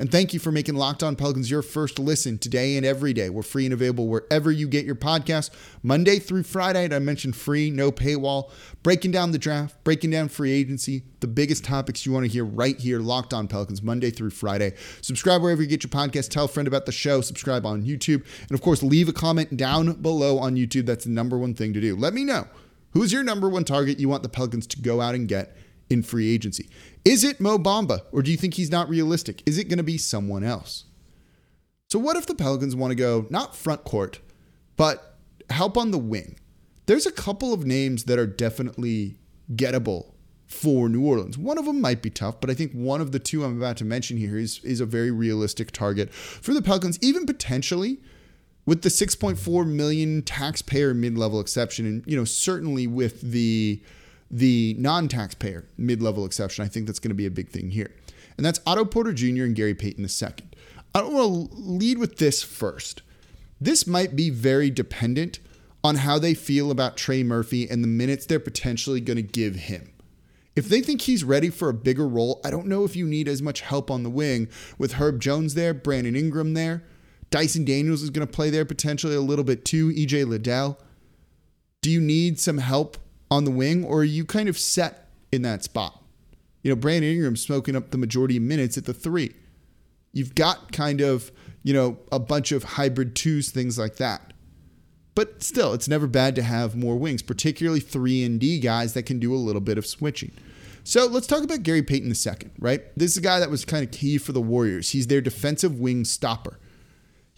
And 0.00 0.12
thank 0.12 0.32
you 0.32 0.38
for 0.38 0.52
making 0.52 0.76
Locked 0.76 1.02
On 1.02 1.16
Pelicans 1.16 1.50
your 1.50 1.62
first 1.62 1.98
listen 1.98 2.38
today 2.38 2.76
and 2.76 2.86
every 2.86 3.12
day. 3.12 3.30
We're 3.30 3.42
free 3.42 3.64
and 3.64 3.74
available 3.74 4.06
wherever 4.06 4.50
you 4.52 4.68
get 4.68 4.84
your 4.84 4.94
podcasts, 4.94 5.50
Monday 5.82 6.20
through 6.20 6.44
Friday. 6.44 6.94
I 6.94 6.98
mentioned 7.00 7.34
free, 7.34 7.68
no 7.70 7.90
paywall, 7.90 8.50
breaking 8.84 9.10
down 9.10 9.32
the 9.32 9.38
draft, 9.38 9.82
breaking 9.82 10.10
down 10.10 10.28
free 10.28 10.52
agency, 10.52 11.02
the 11.18 11.26
biggest 11.26 11.64
topics 11.64 12.06
you 12.06 12.12
want 12.12 12.26
to 12.26 12.30
hear 12.30 12.44
right 12.44 12.78
here, 12.78 13.00
Locked 13.00 13.34
On 13.34 13.48
Pelicans, 13.48 13.82
Monday 13.82 14.10
through 14.10 14.30
Friday. 14.30 14.74
Subscribe 15.00 15.42
wherever 15.42 15.62
you 15.62 15.68
get 15.68 15.82
your 15.82 15.90
podcast. 15.90 16.30
Tell 16.30 16.44
a 16.44 16.48
friend 16.48 16.68
about 16.68 16.86
the 16.86 16.92
show. 16.92 17.20
Subscribe 17.20 17.66
on 17.66 17.82
YouTube. 17.82 18.24
And 18.42 18.52
of 18.52 18.62
course, 18.62 18.84
leave 18.84 19.08
a 19.08 19.12
comment 19.12 19.56
down 19.56 19.94
below 19.94 20.38
on 20.38 20.54
YouTube. 20.54 20.86
That's 20.86 21.04
the 21.06 21.10
number 21.10 21.36
one 21.36 21.54
thing 21.54 21.72
to 21.74 21.80
do. 21.80 21.96
Let 21.96 22.14
me 22.14 22.22
know 22.22 22.46
who's 22.92 23.12
your 23.12 23.24
number 23.24 23.48
one 23.48 23.64
target 23.64 23.98
you 23.98 24.08
want 24.08 24.22
the 24.22 24.28
Pelicans 24.28 24.68
to 24.68 24.80
go 24.80 25.00
out 25.00 25.16
and 25.16 25.26
get 25.26 25.56
in 25.90 26.02
free 26.02 26.32
agency. 26.32 26.68
Is 27.08 27.24
it 27.24 27.40
Mo 27.40 27.56
Bamba, 27.56 28.02
or 28.12 28.22
do 28.22 28.30
you 28.30 28.36
think 28.36 28.52
he's 28.52 28.70
not 28.70 28.90
realistic? 28.90 29.42
Is 29.46 29.56
it 29.56 29.70
going 29.70 29.78
to 29.78 29.82
be 29.82 29.96
someone 29.96 30.44
else? 30.44 30.84
So, 31.88 31.98
what 31.98 32.18
if 32.18 32.26
the 32.26 32.34
Pelicans 32.34 32.76
want 32.76 32.90
to 32.90 32.94
go 32.94 33.26
not 33.30 33.56
front 33.56 33.84
court, 33.84 34.18
but 34.76 35.16
help 35.48 35.78
on 35.78 35.90
the 35.90 35.96
wing? 35.96 36.38
There's 36.84 37.06
a 37.06 37.10
couple 37.10 37.54
of 37.54 37.64
names 37.64 38.04
that 38.04 38.18
are 38.18 38.26
definitely 38.26 39.16
gettable 39.54 40.12
for 40.44 40.90
New 40.90 41.02
Orleans. 41.06 41.38
One 41.38 41.56
of 41.56 41.64
them 41.64 41.80
might 41.80 42.02
be 42.02 42.10
tough, 42.10 42.42
but 42.42 42.50
I 42.50 42.54
think 42.54 42.72
one 42.72 43.00
of 43.00 43.12
the 43.12 43.18
two 43.18 43.42
I'm 43.42 43.56
about 43.56 43.78
to 43.78 43.86
mention 43.86 44.18
here 44.18 44.36
is, 44.36 44.62
is 44.62 44.82
a 44.82 44.86
very 44.86 45.10
realistic 45.10 45.70
target 45.70 46.12
for 46.12 46.52
the 46.52 46.60
Pelicans, 46.60 46.98
even 47.00 47.24
potentially 47.24 48.02
with 48.66 48.82
the 48.82 48.90
6.4 48.90 49.66
million 49.66 50.20
taxpayer 50.20 50.92
mid-level 50.92 51.40
exception, 51.40 51.86
and 51.86 52.04
you 52.06 52.18
know 52.18 52.26
certainly 52.26 52.86
with 52.86 53.22
the 53.22 53.80
the 54.30 54.76
non-taxpayer 54.78 55.64
mid-level 55.76 56.24
exception, 56.24 56.64
I 56.64 56.68
think 56.68 56.86
that's 56.86 56.98
going 56.98 57.10
to 57.10 57.14
be 57.14 57.26
a 57.26 57.30
big 57.30 57.48
thing 57.48 57.70
here. 57.70 57.90
And 58.36 58.44
that's 58.44 58.60
Otto 58.66 58.84
Porter 58.84 59.12
Jr. 59.12 59.44
and 59.44 59.54
Gary 59.54 59.74
Payton 59.74 60.04
II. 60.04 60.28
I 60.94 61.00
don't 61.00 61.12
want 61.12 61.50
to 61.50 61.56
lead 61.56 61.98
with 61.98 62.18
this 62.18 62.42
first. 62.42 63.02
This 63.60 63.86
might 63.86 64.14
be 64.14 64.30
very 64.30 64.70
dependent 64.70 65.40
on 65.82 65.96
how 65.96 66.18
they 66.18 66.34
feel 66.34 66.70
about 66.70 66.96
Trey 66.96 67.22
Murphy 67.22 67.68
and 67.68 67.82
the 67.82 67.88
minutes 67.88 68.26
they're 68.26 68.40
potentially 68.40 69.00
going 69.00 69.16
to 69.16 69.22
give 69.22 69.56
him. 69.56 69.92
If 70.56 70.68
they 70.68 70.80
think 70.80 71.02
he's 71.02 71.22
ready 71.22 71.50
for 71.50 71.68
a 71.68 71.74
bigger 71.74 72.06
role, 72.06 72.40
I 72.44 72.50
don't 72.50 72.66
know 72.66 72.84
if 72.84 72.96
you 72.96 73.06
need 73.06 73.28
as 73.28 73.40
much 73.40 73.60
help 73.60 73.90
on 73.90 74.02
the 74.02 74.10
wing 74.10 74.48
with 74.76 74.94
Herb 74.94 75.20
Jones 75.20 75.54
there, 75.54 75.72
Brandon 75.72 76.16
Ingram 76.16 76.54
there. 76.54 76.82
Dyson 77.30 77.64
Daniels 77.64 78.02
is 78.02 78.10
going 78.10 78.26
to 78.26 78.32
play 78.32 78.50
there 78.50 78.64
potentially 78.64 79.14
a 79.14 79.20
little 79.20 79.44
bit 79.44 79.64
too, 79.64 79.90
EJ 79.90 80.26
Liddell. 80.26 80.78
Do 81.80 81.90
you 81.90 82.00
need 82.00 82.40
some 82.40 82.58
help 82.58 82.98
on 83.30 83.44
the 83.44 83.50
wing, 83.50 83.84
or 83.84 84.00
are 84.00 84.04
you 84.04 84.24
kind 84.24 84.48
of 84.48 84.58
set 84.58 85.08
in 85.32 85.42
that 85.42 85.64
spot? 85.64 86.02
You 86.62 86.70
know, 86.70 86.76
Brandon 86.76 87.10
Ingram 87.10 87.36
smoking 87.36 87.76
up 87.76 87.90
the 87.90 87.98
majority 87.98 88.36
of 88.36 88.42
minutes 88.42 88.76
at 88.76 88.84
the 88.84 88.94
three. 88.94 89.34
You've 90.12 90.34
got 90.34 90.72
kind 90.72 91.00
of, 91.00 91.30
you 91.62 91.72
know, 91.72 91.98
a 92.10 92.18
bunch 92.18 92.52
of 92.52 92.64
hybrid 92.64 93.14
twos, 93.14 93.50
things 93.50 93.78
like 93.78 93.96
that. 93.96 94.32
But 95.14 95.42
still, 95.42 95.72
it's 95.72 95.88
never 95.88 96.06
bad 96.06 96.34
to 96.36 96.42
have 96.42 96.76
more 96.76 96.96
wings, 96.96 97.22
particularly 97.22 97.80
3 97.80 98.24
and 98.24 98.38
D 98.40 98.60
guys 98.60 98.94
that 98.94 99.04
can 99.04 99.18
do 99.18 99.34
a 99.34 99.36
little 99.36 99.60
bit 99.60 99.76
of 99.76 99.86
switching. 99.86 100.32
So 100.84 101.06
let's 101.06 101.26
talk 101.26 101.42
about 101.42 101.64
Gary 101.64 101.82
Payton 101.82 102.10
II, 102.10 102.50
right? 102.58 102.82
This 102.96 103.12
is 103.12 103.18
a 103.18 103.22
guy 103.22 103.40
that 103.40 103.50
was 103.50 103.64
kind 103.64 103.84
of 103.84 103.90
key 103.90 104.16
for 104.16 104.32
the 104.32 104.40
Warriors. 104.40 104.90
He's 104.90 105.08
their 105.08 105.20
defensive 105.20 105.78
wing 105.78 106.04
stopper. 106.04 106.58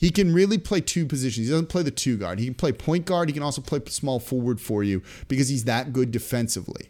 He 0.01 0.11
can 0.11 0.33
really 0.33 0.57
play 0.57 0.81
two 0.81 1.05
positions. 1.05 1.47
He 1.47 1.53
doesn't 1.53 1.69
play 1.69 1.83
the 1.83 1.91
two 1.91 2.17
guard. 2.17 2.39
He 2.39 2.47
can 2.47 2.55
play 2.55 2.73
point 2.73 3.05
guard. 3.05 3.29
He 3.29 3.35
can 3.35 3.43
also 3.43 3.61
play 3.61 3.81
small 3.89 4.19
forward 4.19 4.59
for 4.59 4.83
you 4.83 5.03
because 5.29 5.51
he's 5.51 5.65
that 5.65 5.93
good 5.93 6.11
defensively. 6.11 6.89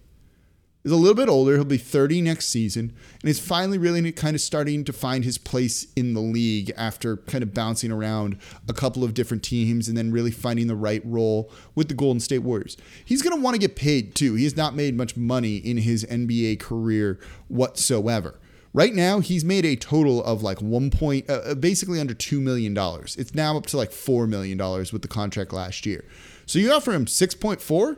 He's 0.85 0.93
a 0.93 0.97
little 0.97 1.17
bit 1.17 1.29
older. 1.29 1.57
He'll 1.57 1.65
be 1.65 1.77
30 1.77 2.23
next 2.23 2.47
season 2.47 2.95
and 3.21 3.29
he's 3.29 3.41
finally 3.41 3.79
really 3.79 4.13
kind 4.13 4.37
of 4.37 4.41
starting 4.41 4.85
to 4.85 4.93
find 4.93 5.25
his 5.25 5.39
place 5.39 5.89
in 5.97 6.15
the 6.15 6.21
league 6.21 6.73
after 6.77 7.17
kind 7.17 7.43
of 7.43 7.53
bouncing 7.53 7.91
around 7.91 8.39
a 8.69 8.73
couple 8.73 9.03
of 9.03 9.13
different 9.13 9.43
teams 9.43 9.89
and 9.89 9.99
then 9.99 10.13
really 10.13 10.31
finding 10.31 10.69
the 10.69 10.77
right 10.77 11.03
role 11.05 11.51
with 11.75 11.89
the 11.89 11.95
Golden 11.95 12.21
State 12.21 12.39
Warriors. 12.39 12.77
He's 13.05 13.23
going 13.23 13.37
to 13.37 13.43
want 13.43 13.57
to 13.57 13.61
get 13.61 13.75
paid 13.75 14.15
too. 14.15 14.37
He 14.37 14.45
has 14.45 14.57
not 14.57 14.77
made 14.77 14.97
much 14.97 15.17
money 15.17 15.57
in 15.57 15.79
his 15.79 16.05
NBA 16.05 16.61
career 16.61 17.19
whatsoever. 17.49 18.39
Right 18.73 18.95
now, 18.95 19.19
he's 19.19 19.45
made 19.45 19.65
a 19.65 19.75
total 19.75 20.23
of 20.23 20.43
like 20.43 20.63
one 20.63 20.91
point, 20.91 21.29
uh, 21.29 21.41
uh, 21.45 21.55
basically 21.55 22.01
under 22.01 22.15
$2 22.15 22.41
million. 22.41 22.77
It's 23.19 23.35
now 23.35 23.57
up 23.57 23.67
to 23.67 23.77
like 23.77 23.91
$4 23.91 24.29
million 24.29 24.59
with 24.59 25.03
the 25.03 25.09
contract 25.09 25.53
last 25.53 25.87
year. 25.87 26.05
So 26.47 26.59
you 26.59 26.73
offer 26.73 26.93
him 26.93 27.07
6.4? 27.07 27.69
Well, 27.69 27.97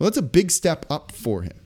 that's 0.00 0.16
a 0.18 0.22
big 0.22 0.50
step 0.50 0.84
up 0.90 1.10
for 1.10 1.42
him. 1.42 1.58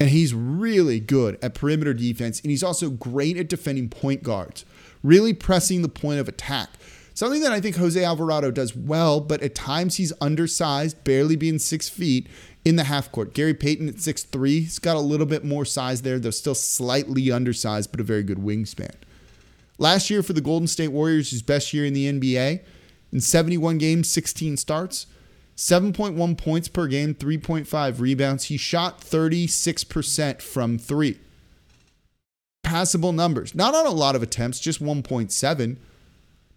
And 0.00 0.08
he's 0.08 0.34
really 0.34 0.98
good 0.98 1.38
at 1.42 1.54
perimeter 1.54 1.94
defense, 1.94 2.40
and 2.40 2.50
he's 2.50 2.62
also 2.62 2.90
great 2.90 3.36
at 3.36 3.48
defending 3.48 3.88
point 3.88 4.22
guards, 4.22 4.64
really 5.02 5.32
pressing 5.32 5.82
the 5.82 5.88
point 5.88 6.20
of 6.20 6.28
attack. 6.28 6.70
Something 7.14 7.42
that 7.42 7.52
I 7.52 7.60
think 7.60 7.76
Jose 7.76 8.02
Alvarado 8.02 8.50
does 8.50 8.74
well, 8.74 9.20
but 9.20 9.40
at 9.40 9.54
times 9.54 9.96
he's 9.96 10.12
undersized, 10.20 11.04
barely 11.04 11.36
being 11.36 11.60
six 11.60 11.88
feet, 11.88 12.26
in 12.64 12.76
the 12.76 12.84
half 12.84 13.12
court. 13.12 13.34
Gary 13.34 13.54
Payton 13.54 13.88
at 13.88 13.96
6'3. 13.96 14.48
He's 14.48 14.78
got 14.78 14.96
a 14.96 15.00
little 15.00 15.26
bit 15.26 15.44
more 15.44 15.64
size 15.64 16.02
there, 16.02 16.18
though 16.18 16.30
still 16.30 16.54
slightly 16.54 17.30
undersized, 17.30 17.90
but 17.90 18.00
a 18.00 18.04
very 18.04 18.22
good 18.22 18.38
wingspan. 18.38 18.94
Last 19.78 20.10
year 20.10 20.22
for 20.22 20.32
the 20.32 20.40
Golden 20.40 20.66
State 20.66 20.88
Warriors, 20.88 21.30
his 21.30 21.42
best 21.42 21.72
year 21.72 21.84
in 21.84 21.94
the 21.94 22.10
NBA. 22.10 22.60
In 23.12 23.20
71 23.20 23.78
games, 23.78 24.10
16 24.10 24.56
starts, 24.56 25.06
7.1 25.56 26.36
points 26.36 26.66
per 26.66 26.88
game, 26.88 27.14
3.5 27.14 28.00
rebounds. 28.00 28.44
He 28.44 28.56
shot 28.56 29.00
36% 29.00 30.42
from 30.42 30.78
three. 30.78 31.18
Passable 32.64 33.12
numbers. 33.12 33.54
Not 33.54 33.74
on 33.74 33.86
a 33.86 33.90
lot 33.90 34.16
of 34.16 34.22
attempts, 34.22 34.58
just 34.58 34.82
1.7. 34.82 35.76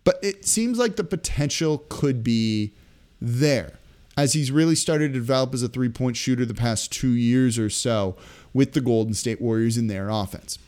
But 0.07 0.19
it 0.23 0.45
seems 0.45 0.77
like 0.77 0.95
the 0.95 1.03
potential 1.03 1.83
could 1.89 2.23
be 2.23 2.71
there 3.19 3.73
as 4.15 4.31
he's 4.31 4.51
really 4.51 4.73
started 4.73 5.11
to 5.11 5.19
develop 5.19 5.53
as 5.53 5.61
a 5.61 5.67
three 5.67 5.89
point 5.89 6.15
shooter 6.15 6.45
the 6.45 6.53
past 6.53 6.93
two 6.93 7.09
years 7.09 7.59
or 7.59 7.69
so 7.69 8.15
with 8.53 8.71
the 8.71 8.79
Golden 8.79 9.13
State 9.13 9.41
Warriors 9.41 9.77
in 9.77 9.87
their 9.87 10.07
offense. 10.07 10.59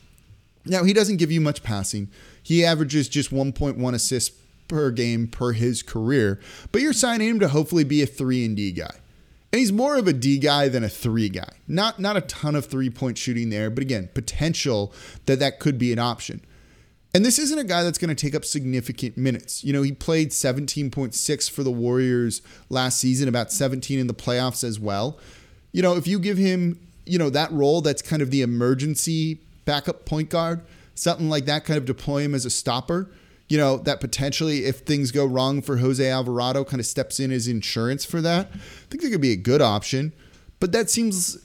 Now, 0.65 0.83
he 0.83 0.91
doesn't 0.91 1.17
give 1.17 1.31
you 1.31 1.39
much 1.39 1.63
passing, 1.63 2.09
he 2.43 2.65
averages 2.65 3.07
just 3.07 3.31
1.1 3.31 3.93
assists 3.93 4.37
per 4.67 4.91
game 4.91 5.25
per 5.25 5.53
his 5.53 5.83
career, 5.83 6.41
but 6.73 6.81
you're 6.81 6.91
signing 6.91 7.29
him 7.29 7.39
to 7.39 7.47
hopefully 7.47 7.85
be 7.85 8.01
a 8.01 8.05
3 8.05 8.43
and 8.43 8.57
D 8.57 8.73
guy. 8.73 8.93
And 9.53 9.59
he's 9.61 9.71
more 9.71 9.95
of 9.95 10.05
a 10.05 10.11
D 10.11 10.37
guy 10.37 10.67
than 10.67 10.83
a 10.83 10.89
3 10.89 11.29
guy. 11.29 11.53
Not 11.65 11.97
not 11.97 12.17
a 12.17 12.21
ton 12.21 12.57
of 12.57 12.65
three-point 12.65 13.17
shooting 13.17 13.51
there, 13.51 13.69
but 13.69 13.83
again, 13.83 14.09
potential 14.13 14.93
that 15.27 15.39
that 15.39 15.61
could 15.61 15.77
be 15.77 15.93
an 15.93 15.99
option. 15.99 16.41
And 17.13 17.25
this 17.25 17.39
isn't 17.39 17.57
a 17.57 17.63
guy 17.63 17.83
that's 17.83 17.97
going 17.97 18.15
to 18.15 18.21
take 18.21 18.35
up 18.35 18.45
significant 18.45 19.17
minutes. 19.17 19.63
You 19.63 19.73
know, 19.73 19.81
he 19.81 19.91
played 19.91 20.29
17.6 20.29 21.49
for 21.49 21.63
the 21.63 21.71
Warriors 21.71 22.41
last 22.69 22.99
season, 22.99 23.27
about 23.27 23.51
17 23.51 23.97
in 23.97 24.07
the 24.07 24.13
playoffs 24.13 24.63
as 24.63 24.79
well. 24.79 25.17
You 25.71 25.81
know, 25.81 25.95
if 25.95 26.07
you 26.07 26.19
give 26.19 26.37
him 26.37 26.79
you 27.09 27.17
know, 27.17 27.29
that 27.31 27.51
role 27.51 27.81
that's 27.81 28.03
kind 28.03 28.21
of 28.21 28.29
the 28.29 28.43
emergency 28.43 29.39
backup 29.65 30.05
point 30.05 30.29
guard, 30.29 30.61
something 30.93 31.27
like 31.27 31.45
that, 31.45 31.65
kind 31.65 31.77
of 31.77 31.85
deploy 31.85 32.21
him 32.21 32.35
as 32.35 32.45
a 32.45 32.51
stopper. 32.51 33.09
You 33.47 33.57
know, 33.57 33.77
that 33.77 33.99
potentially, 33.99 34.65
if 34.65 34.81
things 34.81 35.11
go 35.11 35.25
wrong 35.25 35.63
for 35.63 35.77
Jose 35.77 36.07
Alvarado, 36.07 36.63
kind 36.63 36.79
of 36.79 36.85
steps 36.85 37.19
in 37.19 37.31
as 37.31 37.47
insurance 37.47 38.05
for 38.05 38.21
that. 38.21 38.51
I 38.53 38.57
think 38.89 39.01
that 39.01 39.09
could 39.09 39.21
be 39.21 39.31
a 39.31 39.35
good 39.35 39.59
option. 39.59 40.13
But 40.59 40.71
that 40.73 40.91
seems 40.91 41.39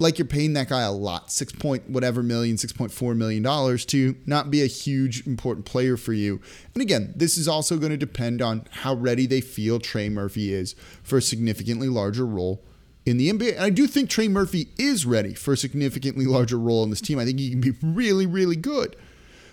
like 0.00 0.18
you're 0.18 0.26
paying 0.26 0.54
that 0.54 0.68
guy 0.68 0.82
a 0.82 0.92
lot, 0.92 1.30
six 1.30 1.52
point 1.52 1.88
whatever 1.88 2.22
million, 2.22 2.56
six 2.56 2.72
point 2.72 2.90
four 2.90 3.14
million 3.14 3.42
dollars 3.42 3.84
to 3.86 4.16
not 4.26 4.50
be 4.50 4.62
a 4.62 4.66
huge 4.66 5.26
important 5.26 5.66
player 5.66 5.96
for 5.96 6.12
you. 6.12 6.40
And 6.74 6.82
again, 6.82 7.12
this 7.14 7.36
is 7.36 7.46
also 7.46 7.76
going 7.76 7.90
to 7.90 7.96
depend 7.96 8.40
on 8.40 8.66
how 8.70 8.94
ready 8.94 9.26
they 9.26 9.40
feel 9.40 9.78
Trey 9.78 10.08
Murphy 10.08 10.52
is 10.52 10.74
for 11.02 11.18
a 11.18 11.22
significantly 11.22 11.88
larger 11.88 12.26
role 12.26 12.62
in 13.04 13.18
the 13.18 13.30
NBA. 13.30 13.54
And 13.54 13.64
I 13.64 13.70
do 13.70 13.86
think 13.86 14.08
Trey 14.08 14.28
Murphy 14.28 14.68
is 14.78 15.06
ready 15.06 15.34
for 15.34 15.52
a 15.52 15.56
significantly 15.56 16.24
larger 16.24 16.58
role 16.58 16.82
in 16.84 16.90
this 16.90 17.00
team. 17.00 17.18
I 17.18 17.24
think 17.24 17.38
he 17.38 17.50
can 17.50 17.60
be 17.60 17.74
really, 17.82 18.26
really 18.26 18.56
good. 18.56 18.96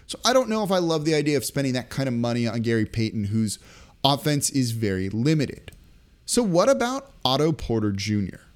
So 0.06 0.18
I 0.24 0.32
don't 0.32 0.50
know 0.50 0.64
if 0.64 0.72
I 0.72 0.78
love 0.78 1.04
the 1.04 1.14
idea 1.14 1.36
of 1.36 1.44
spending 1.44 1.74
that 1.74 1.90
kind 1.90 2.08
of 2.08 2.14
money 2.14 2.48
on 2.48 2.62
Gary 2.62 2.86
Payton, 2.86 3.26
whose 3.26 3.60
offense 4.04 4.50
is 4.50 4.72
very 4.72 5.10
limited. 5.10 5.72
So 6.26 6.44
what 6.44 6.70
about 6.70 7.12
Otto 7.26 7.52
Porter 7.52 7.92
Jr.? 7.92 8.47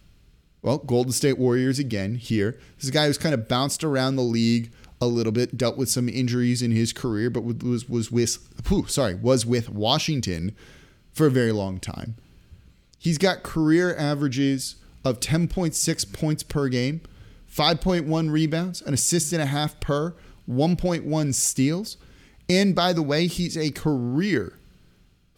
Well, 0.62 0.78
Golden 0.78 1.12
State 1.12 1.40
Warriors 1.40 1.80
again 1.80 2.16
here. 2.16 2.52
This 2.76 2.84
is 2.84 2.90
a 2.90 2.94
guy 2.94 3.08
who's 3.08 3.18
kind 3.18 3.34
of 3.34 3.48
bounced 3.48 3.84
around 3.84 4.16
the 4.16 4.22
league 4.22 4.72
a 5.00 5.08
little 5.08 5.32
bit, 5.32 5.58
dealt 5.58 5.78
with 5.78 5.90
some 5.90 6.08
injuries 6.08 6.62
in 6.62 6.72
his 6.72 6.94
career, 6.94 7.30
but 7.30 7.42
was 7.42 7.90
was 7.90 8.12
with 8.12 8.38
whew, 8.68 8.86
sorry 8.88 9.16
was 9.16 9.46
with 9.46 9.70
Washington 9.70 10.56
for 11.12 11.26
a 11.26 11.32
very 11.32 11.52
long 11.52 11.80
time. 11.80 12.16
He's 13.00 13.18
got 13.18 13.42
career 13.42 13.96
averages 13.96 14.76
of 15.04 15.20
10.6 15.20 16.14
points 16.14 16.44
per 16.44 16.70
game, 16.70 17.02
5.1 17.52 18.30
rebounds, 18.30 18.84
an 18.84 18.94
assist 18.94 19.34
and 19.34 19.42
a 19.42 19.48
half 19.48 19.80
per, 19.80 20.14
1.1 20.48 21.34
steals, 21.34 21.98
and 22.48 22.76
by 22.76 22.94
the 22.94 23.02
way, 23.02 23.26
he's 23.26 23.58
a 23.58 23.72
career 23.72 24.60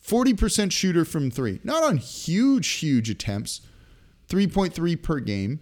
40% 0.05 0.73
shooter 0.73 1.05
from 1.05 1.31
three. 1.31 1.61
Not 1.63 1.83
on 1.83 1.95
huge, 1.95 2.67
huge 2.67 3.09
attempts 3.09 3.61
3.3 4.33 4.99
per 5.01 5.19
game, 5.19 5.59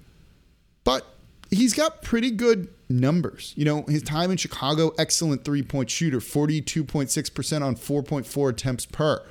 but 0.85 1.05
he's 1.49 1.73
got 1.73 2.01
pretty 2.01 2.31
good 2.31 2.69
numbers. 2.89 3.53
You 3.57 3.65
know, 3.65 3.83
his 3.83 4.01
time 4.01 4.31
in 4.31 4.37
Chicago, 4.37 4.93
excellent 4.97 5.43
three 5.43 5.61
point 5.61 5.89
shooter, 5.89 6.19
42.6% 6.19 7.61
on 7.61 7.75
4.4 7.75 8.49
attempts 8.49 8.85
per. 8.85 9.21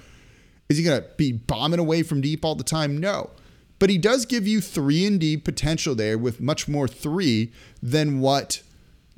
Is 0.69 0.77
he 0.77 0.85
going 0.85 1.01
to 1.03 1.09
be 1.17 1.33
bombing 1.33 1.81
away 1.81 2.03
from 2.03 2.21
deep 2.21 2.45
all 2.45 2.55
the 2.55 2.63
time? 2.63 2.99
No. 2.99 3.31
But 3.79 3.89
he 3.89 3.97
does 3.97 4.27
give 4.27 4.47
you 4.47 4.61
three 4.61 5.07
and 5.07 5.19
D 5.19 5.39
potential 5.39 5.95
there 5.95 6.19
with 6.19 6.41
much 6.41 6.69
more 6.69 6.87
three 6.87 7.51
than 7.83 8.21
what 8.21 8.63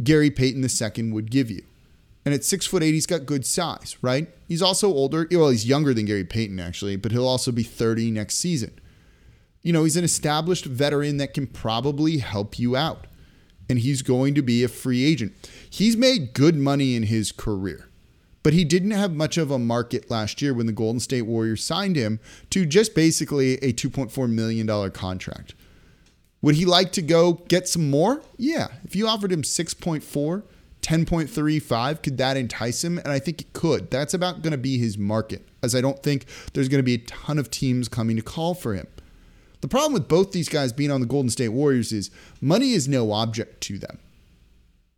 Gary 0.05 0.31
Payton 0.31 0.65
II 0.65 1.11
would 1.11 1.33
give 1.33 1.51
you. 1.51 1.65
And 2.25 2.33
at 2.33 2.45
six 2.45 2.65
foot 2.65 2.85
eight, 2.85 2.95
he's 2.95 3.07
got 3.07 3.27
good 3.27 3.45
size, 3.45 3.97
right? 4.01 4.29
He's 4.47 4.63
also 4.63 4.87
older. 4.87 5.27
Well, 5.33 5.49
he's 5.49 5.67
younger 5.67 5.93
than 5.93 6.05
Gary 6.05 6.23
Payton, 6.23 6.61
actually, 6.61 6.95
but 6.95 7.11
he'll 7.11 7.27
also 7.27 7.51
be 7.51 7.65
30 7.65 8.13
next 8.13 8.37
season 8.37 8.79
you 9.63 9.73
know, 9.73 9.85
he's 9.85 9.97
an 9.97 10.05
established 10.05 10.65
veteran 10.65 11.17
that 11.19 11.35
can 11.35 11.47
probably 11.47 12.19
help 12.19 12.59
you 12.59 12.77
out. 12.77 13.07
And 13.69 13.79
he's 13.79 14.03
going 14.03 14.35
to 14.35 14.43
be 14.43 14.65
a 14.65 14.69
free 14.69 15.05
agent. 15.05 15.33
He's 15.71 15.97
made 15.97 16.35
good 16.35 16.57
money 16.57 16.95
in 16.95 17.05
his 17.05 17.33
career, 17.33 17.89
but 18.43 18.53
he 18.53 18.65
didn't 18.65 18.91
have 18.91 19.15
much 19.15 19.39
of 19.39 19.51
a 19.51 19.59
market 19.59 20.11
last 20.11 20.43
year 20.43 20.53
when 20.53 20.67
the 20.67 20.73
Golden 20.73 21.01
State 21.01 21.23
Warriors 21.23 21.65
signed 21.65 21.97
him 21.97 22.21
to 22.51 22.67
just 22.67 22.95
basically 22.95 23.55
a 23.55 23.73
$2.4 23.73 24.29
million 24.29 24.91
contract. 24.91 25.55
Would 26.43 26.57
he 26.57 26.65
like 26.65 26.91
to 26.93 27.03
go 27.03 27.35
get 27.49 27.69
some 27.69 27.89
more? 27.89 28.21
Yeah. 28.37 28.67
If 28.85 28.97
you 28.97 29.07
offered 29.07 29.33
him 29.33 29.43
6.4, 29.43 30.43
10.35, 30.83 32.03
could 32.03 32.19
that 32.19 32.37
entice 32.37 32.83
him? 32.83 32.99
And 32.99 33.09
I 33.09 33.21
think 33.21 33.41
it 33.41 33.53
could. 33.53 33.91
That's 33.91 34.13
about 34.13 34.43
going 34.43 34.51
to 34.51 34.59
be 34.59 34.77
his 34.77 34.99
market, 34.99 35.47
as 35.63 35.77
I 35.77 35.81
don't 35.81 36.03
think 36.03 36.27
there's 36.53 36.69
going 36.69 36.81
to 36.81 36.83
be 36.83 36.95
a 36.95 36.99
ton 36.99 37.39
of 37.39 37.51
teams 37.51 37.89
coming 37.89 38.17
to 38.17 38.23
call 38.23 38.55
for 38.55 38.75
him. 38.75 38.89
The 39.63 39.69
problem 39.69 39.93
with 39.93 40.09
both 40.09 40.33
these 40.33 40.49
guys 40.49 40.73
being 40.73 40.91
on 40.91 41.01
the 41.01 41.07
Golden 41.07 41.31
State 41.31 41.51
Warriors 41.51 41.93
is 41.93 42.11
money 42.41 42.73
is 42.73 42.89
no 42.89 43.13
object 43.13 43.61
to 43.63 43.79
them. 43.79 43.99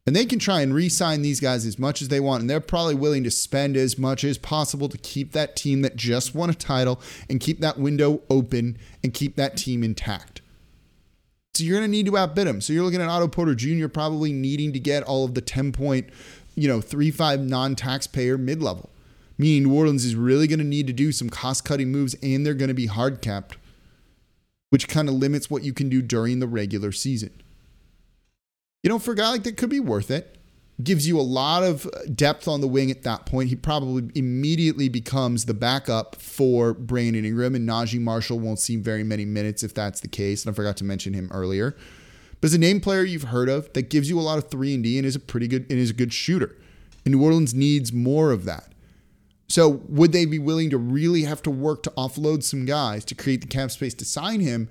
And 0.07 0.17
they 0.17 0.25
can 0.25 0.39
try 0.39 0.63
and 0.63 0.75
re 0.75 0.89
sign 0.89 1.23
these 1.23 1.39
guys 1.39 1.67
as 1.67 1.79
much 1.79 2.01
as 2.03 2.09
they 2.09 2.19
want. 2.19 2.41
And 2.41 2.49
they're 2.49 2.61
probably 2.61 2.95
willing 2.95 3.25
to 3.25 3.31
spend 3.31 3.77
as 3.77 3.99
much 3.99 4.25
as 4.25 4.39
possible 4.39 4.89
to 4.89 4.99
keep 4.99 5.33
that 5.33 5.55
team 5.55 5.83
that 5.83 5.97
just 5.97 6.35
won 6.35 6.51
a 6.51 6.55
title 6.55 7.01
and 7.29 7.41
keep 7.41 7.61
that 7.61 7.79
window 7.79 8.23
open 8.31 8.79
and 9.03 9.15
keep 9.15 9.37
that 9.37 9.57
team 9.59 9.85
intact. 9.85 10.41
So 11.55 11.63
you're 11.63 11.79
going 11.79 11.89
to 11.89 11.97
need 11.97 12.07
to 12.07 12.17
outbid 12.17 12.47
them. 12.47 12.61
So 12.61 12.73
you're 12.73 12.85
looking 12.85 13.03
at 13.03 13.09
Otto 13.09 13.29
Porter 13.29 13.55
Jr. 13.55 13.89
probably 13.89 14.33
needing 14.33 14.73
to 14.73 14.81
get 14.81 15.03
all 15.03 15.27
of 15.27 15.35
the 15.35 15.41
10 15.43 15.73
point, 15.73 16.09
you 16.55 16.69
know, 16.69 16.81
3 16.81 17.11
5 17.11 17.41
non 17.41 17.75
taxpayer 17.75 18.39
mid 18.39 18.63
level. 18.63 18.89
Meaning 19.37 19.65
New 19.65 19.75
Orleans 19.75 20.07
is 20.07 20.17
really 20.17 20.47
going 20.47 20.59
to 20.59 20.65
need 20.65 20.87
to 20.87 20.93
do 20.93 21.13
some 21.13 21.29
cost 21.29 21.67
cutting 21.67 21.93
moves 21.93 22.15
and 22.23 22.47
they're 22.47 22.55
going 22.55 22.69
to 22.69 22.75
be 22.75 22.87
hard 22.87 23.21
capped 23.21 23.59
which 24.75 24.89
kind 24.89 25.09
of 25.09 25.15
limits 25.15 25.49
what 25.49 25.63
you 25.63 25.73
can 25.73 25.89
do 25.89 26.03
during 26.03 26.41
the 26.41 26.49
regular 26.49 26.91
season. 26.91 27.31
You 28.83 28.91
know, 28.91 28.99
for 28.99 29.13
a 29.13 29.15
guy 29.15 29.31
like 29.31 29.45
that, 29.45 29.57
could 29.57 29.71
be 29.71 29.79
worth 29.79 30.11
it. 30.11 30.37
Gives 30.83 31.07
you 31.07 31.17
a 31.17 31.23
lot 31.23 31.63
of 31.63 31.87
uh, 31.87 31.91
depth 32.13 32.49
on 32.49 32.61
the 32.61 32.67
wing 32.67 32.91
at 32.91 33.05
that 33.05 33.25
point. 33.25 33.51
He 33.51 33.55
probably 33.55 34.11
immediately 34.17 34.89
becomes 34.89 35.45
the 35.45 35.55
backup 35.55 36.17
for 36.17 36.75
Brandon 36.75 37.25
Ingram, 37.25 37.55
and 37.55 37.69
Naji 37.69 38.01
Marshall 38.01 38.41
won't 38.41 38.59
see 38.59 38.75
very 38.75 39.05
many 39.05 39.25
minutes 39.25 39.63
if 39.63 39.75
that's 39.75 40.01
the 40.01 40.09
case. 40.09 40.45
And 40.45 40.53
I 40.53 40.57
forgot 40.57 40.77
to 40.79 40.85
mention 40.85 41.15
him 41.15 41.31
earlier. 41.31 41.77
But 42.41 42.47
as 42.47 42.55
a 42.55 42.59
name 42.59 42.81
player 42.81 43.05
you've 43.05 43.23
heard 43.23 43.49
of 43.49 43.73
that 43.75 43.91
gives 43.91 44.11
you 44.11 44.19
a 44.19 44.23
lot 44.23 44.39
of 44.39 44.51
three 44.51 44.75
and 44.75 44.83
D 44.83 44.99
and 44.99 45.07
is 45.07 45.15
a 45.15 45.21
pretty 45.21 45.47
good 45.47 45.71
and 45.71 45.79
is 45.79 45.91
a 45.91 45.95
good 45.95 46.13
shooter. 46.13 46.57
And 47.05 47.15
New 47.15 47.23
Orleans 47.23 47.55
needs 47.55 47.93
more 47.93 48.33
of 48.33 48.45
that. 48.47 48.74
So 49.49 49.83
would 49.89 50.13
they 50.13 50.25
be 50.25 50.39
willing 50.39 50.71
to 50.71 50.79
really 50.79 51.23
have 51.23 51.43
to 51.43 51.51
work 51.51 51.83
to 51.85 51.91
offload 51.91 52.43
some 52.43 52.65
guys 52.65 53.05
to 53.07 53.15
create 53.15 53.41
the 53.41 53.47
cap 53.47 53.71
space 53.71 53.95
to 53.95 54.05
sign 54.05 54.41
him 54.41 54.69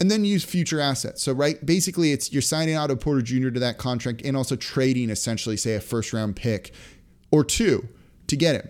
and 0.00 0.10
then 0.10 0.24
use 0.24 0.44
future 0.44 0.80
assets? 0.80 1.22
So 1.22 1.32
right, 1.32 1.64
basically 1.64 2.12
it's 2.12 2.32
you're 2.32 2.42
signing 2.42 2.74
out 2.74 2.84
Otto 2.90 2.96
Porter 2.96 3.22
Jr. 3.22 3.50
to 3.50 3.60
that 3.60 3.78
contract 3.78 4.22
and 4.24 4.36
also 4.36 4.56
trading 4.56 5.10
essentially 5.10 5.56
say 5.56 5.74
a 5.74 5.80
first 5.80 6.12
round 6.12 6.36
pick 6.36 6.72
or 7.30 7.44
two 7.44 7.88
to 8.28 8.36
get 8.36 8.54
him 8.54 8.68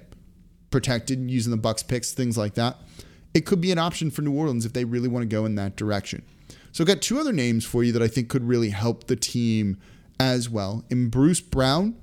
protected 0.71 1.31
using 1.31 1.51
the 1.51 1.57
Bucks 1.57 1.83
picks, 1.83 2.13
things 2.13 2.37
like 2.39 2.55
that. 2.55 2.79
It 3.35 3.47
could 3.47 3.61
be 3.61 3.73
an 3.73 3.79
option 3.79 4.11
for 4.11 4.23
New 4.23 4.37
Orleans 4.37 4.67
if 4.67 4.73
they 4.73 4.85
really 4.85 5.09
want 5.09 5.23
to 5.23 5.29
go 5.29 5.45
in 5.45 5.55
that 5.55 5.77
direction. 5.77 6.23
So 6.73 6.83
I've 6.83 6.89
got 6.89 7.03
two 7.03 7.21
other 7.21 7.33
names 7.33 7.65
for 7.65 7.85
you 7.85 7.93
that 7.93 8.03
I 8.03 8.09
think 8.09 8.29
could 8.29 8.45
really 8.45 8.71
help 8.71 9.07
the 9.07 9.17
team 9.17 9.79
as 10.19 10.49
well. 10.49 10.85
In 10.91 11.09
Bruce 11.09 11.41
Brown 11.41 11.97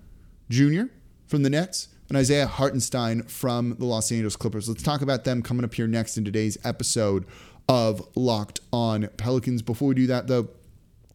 Jr. 0.50 0.84
from 1.26 1.44
the 1.44 1.50
Nets 1.50 1.90
and 2.10 2.18
Isaiah 2.18 2.48
Hartenstein 2.48 3.24
from 3.24 3.76
the 3.78 3.86
Los 3.86 4.12
Angeles 4.12 4.36
Clippers. 4.36 4.68
Let's 4.68 4.84
talk 4.84 5.02
about 5.02 5.24
them 5.24 5.42
coming 5.42 5.64
up 5.64 5.74
here 5.74 5.88
next 5.88 6.18
in 6.18 6.26
today's 6.26 6.58
episode 6.66 7.26
of 7.70 8.06
Locked 8.16 8.60
On 8.74 9.08
Pelicans. 9.18 9.62
Before 9.62 9.90
we 9.90 9.96
do 9.96 10.08
that, 10.08 10.28
though, 10.28 10.50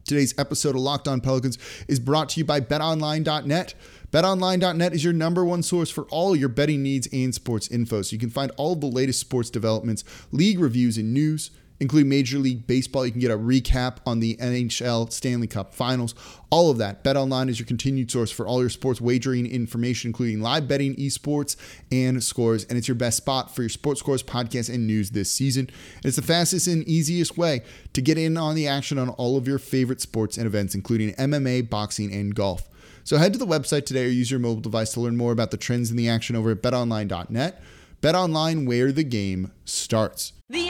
today's 0.05 0.33
episode 0.39 0.75
of 0.75 0.81
Locked 0.81 1.09
On 1.09 1.19
Pelicans 1.19 1.57
is 1.89 1.99
brought 1.99 2.29
to 2.29 2.39
you 2.39 2.45
by 2.45 2.61
betonline.net. 2.61 3.75
BetOnline.net 4.11 4.93
is 4.93 5.03
your 5.03 5.11
number 5.11 5.43
one 5.43 5.61
source 5.61 5.89
for 5.89 6.05
all 6.05 6.33
your 6.33 6.47
betting 6.47 6.81
needs 6.81 7.09
and 7.11 7.35
sports 7.35 7.67
info. 7.67 8.01
So 8.01 8.13
you 8.13 8.19
can 8.19 8.29
find 8.29 8.51
all 8.55 8.75
the 8.75 8.85
latest 8.85 9.19
sports 9.19 9.49
developments, 9.49 10.05
league 10.31 10.59
reviews, 10.59 10.97
and 10.97 11.13
news 11.13 11.51
including 11.79 12.09
Major 12.09 12.37
League 12.37 12.67
Baseball. 12.67 13.05
You 13.05 13.11
can 13.11 13.21
get 13.21 13.31
a 13.31 13.37
recap 13.37 13.97
on 14.05 14.19
the 14.19 14.35
NHL 14.37 15.11
Stanley 15.11 15.47
Cup 15.47 15.73
Finals. 15.73 16.15
All 16.49 16.71
of 16.71 16.77
that. 16.77 17.03
BetOnline 17.03 17.49
is 17.49 17.59
your 17.59 17.65
continued 17.65 18.09
source 18.11 18.31
for 18.31 18.47
all 18.47 18.61
your 18.61 18.69
sports 18.69 19.01
wagering 19.01 19.45
information, 19.45 20.09
including 20.09 20.41
live 20.41 20.67
betting, 20.67 20.95
esports, 20.95 21.55
and 21.91 22.23
scores. 22.23 22.63
And 22.65 22.77
it's 22.77 22.87
your 22.87 22.95
best 22.95 23.17
spot 23.17 23.53
for 23.53 23.61
your 23.61 23.69
sports 23.69 23.99
scores, 23.99 24.23
podcast, 24.23 24.73
and 24.73 24.87
news 24.87 25.11
this 25.11 25.31
season. 25.31 25.69
And 25.97 26.05
it's 26.05 26.15
the 26.15 26.21
fastest 26.21 26.67
and 26.67 26.87
easiest 26.87 27.37
way 27.37 27.61
to 27.93 28.01
get 28.01 28.17
in 28.17 28.37
on 28.37 28.55
the 28.55 28.67
action 28.67 28.97
on 28.97 29.09
all 29.09 29.37
of 29.37 29.47
your 29.47 29.59
favorite 29.59 30.01
sports 30.01 30.37
and 30.37 30.45
events, 30.47 30.75
including 30.75 31.13
MMA, 31.15 31.69
boxing, 31.69 32.13
and 32.13 32.33
golf. 32.33 32.69
So 33.03 33.17
head 33.17 33.33
to 33.33 33.39
the 33.39 33.45
website 33.45 33.85
today 33.85 34.05
or 34.05 34.09
use 34.09 34.31
your 34.31 34.39
mobile 34.39 34.61
device 34.61 34.93
to 34.93 34.99
learn 34.99 35.15
more 35.15 35.31
about 35.31 35.51
the 35.51 35.57
trends 35.57 35.91
in 35.91 35.97
the 35.97 36.09
action 36.09 36.35
over 36.35 36.51
at 36.51 36.63
betonline.net. 36.63 37.61
BetOnline, 38.01 38.65
where 38.67 38.91
the 38.91 39.03
game 39.03 39.51
starts. 39.63 40.33
The 40.49 40.69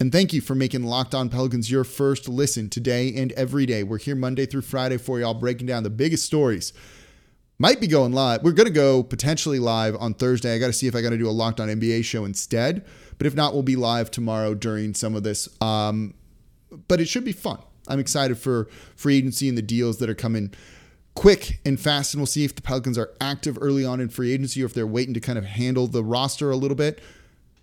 And 0.00 0.12
thank 0.12 0.32
you 0.32 0.40
for 0.40 0.54
making 0.54 0.84
Locked 0.84 1.12
On 1.12 1.28
Pelicans 1.28 1.72
your 1.72 1.82
first 1.82 2.28
listen 2.28 2.70
today 2.70 3.12
and 3.16 3.32
every 3.32 3.66
day. 3.66 3.82
We're 3.82 3.98
here 3.98 4.14
Monday 4.14 4.46
through 4.46 4.60
Friday 4.60 4.96
for 4.96 5.18
y'all, 5.18 5.34
breaking 5.34 5.66
down 5.66 5.82
the 5.82 5.90
biggest 5.90 6.24
stories. 6.24 6.72
Might 7.58 7.80
be 7.80 7.88
going 7.88 8.12
live. 8.12 8.44
We're 8.44 8.52
going 8.52 8.68
to 8.68 8.72
go 8.72 9.02
potentially 9.02 9.58
live 9.58 9.96
on 9.96 10.14
Thursday. 10.14 10.54
I 10.54 10.58
got 10.58 10.68
to 10.68 10.72
see 10.72 10.86
if 10.86 10.94
I 10.94 11.02
got 11.02 11.10
to 11.10 11.18
do 11.18 11.28
a 11.28 11.32
Locked 11.32 11.58
On 11.58 11.66
NBA 11.66 12.04
show 12.04 12.24
instead. 12.24 12.86
But 13.18 13.26
if 13.26 13.34
not, 13.34 13.54
we'll 13.54 13.64
be 13.64 13.74
live 13.74 14.12
tomorrow 14.12 14.54
during 14.54 14.94
some 14.94 15.16
of 15.16 15.24
this. 15.24 15.48
Um, 15.60 16.14
but 16.86 17.00
it 17.00 17.08
should 17.08 17.24
be 17.24 17.32
fun. 17.32 17.58
I'm 17.88 17.98
excited 17.98 18.38
for 18.38 18.68
free 18.94 19.16
agency 19.16 19.48
and 19.48 19.58
the 19.58 19.62
deals 19.62 19.98
that 19.98 20.08
are 20.08 20.14
coming 20.14 20.54
quick 21.16 21.58
and 21.64 21.80
fast. 21.80 22.14
And 22.14 22.20
we'll 22.20 22.26
see 22.26 22.44
if 22.44 22.54
the 22.54 22.62
Pelicans 22.62 22.98
are 22.98 23.10
active 23.20 23.58
early 23.60 23.84
on 23.84 24.00
in 24.00 24.10
free 24.10 24.32
agency 24.32 24.62
or 24.62 24.66
if 24.66 24.74
they're 24.74 24.86
waiting 24.86 25.14
to 25.14 25.20
kind 25.20 25.38
of 25.38 25.44
handle 25.44 25.88
the 25.88 26.04
roster 26.04 26.52
a 26.52 26.56
little 26.56 26.76
bit. 26.76 27.00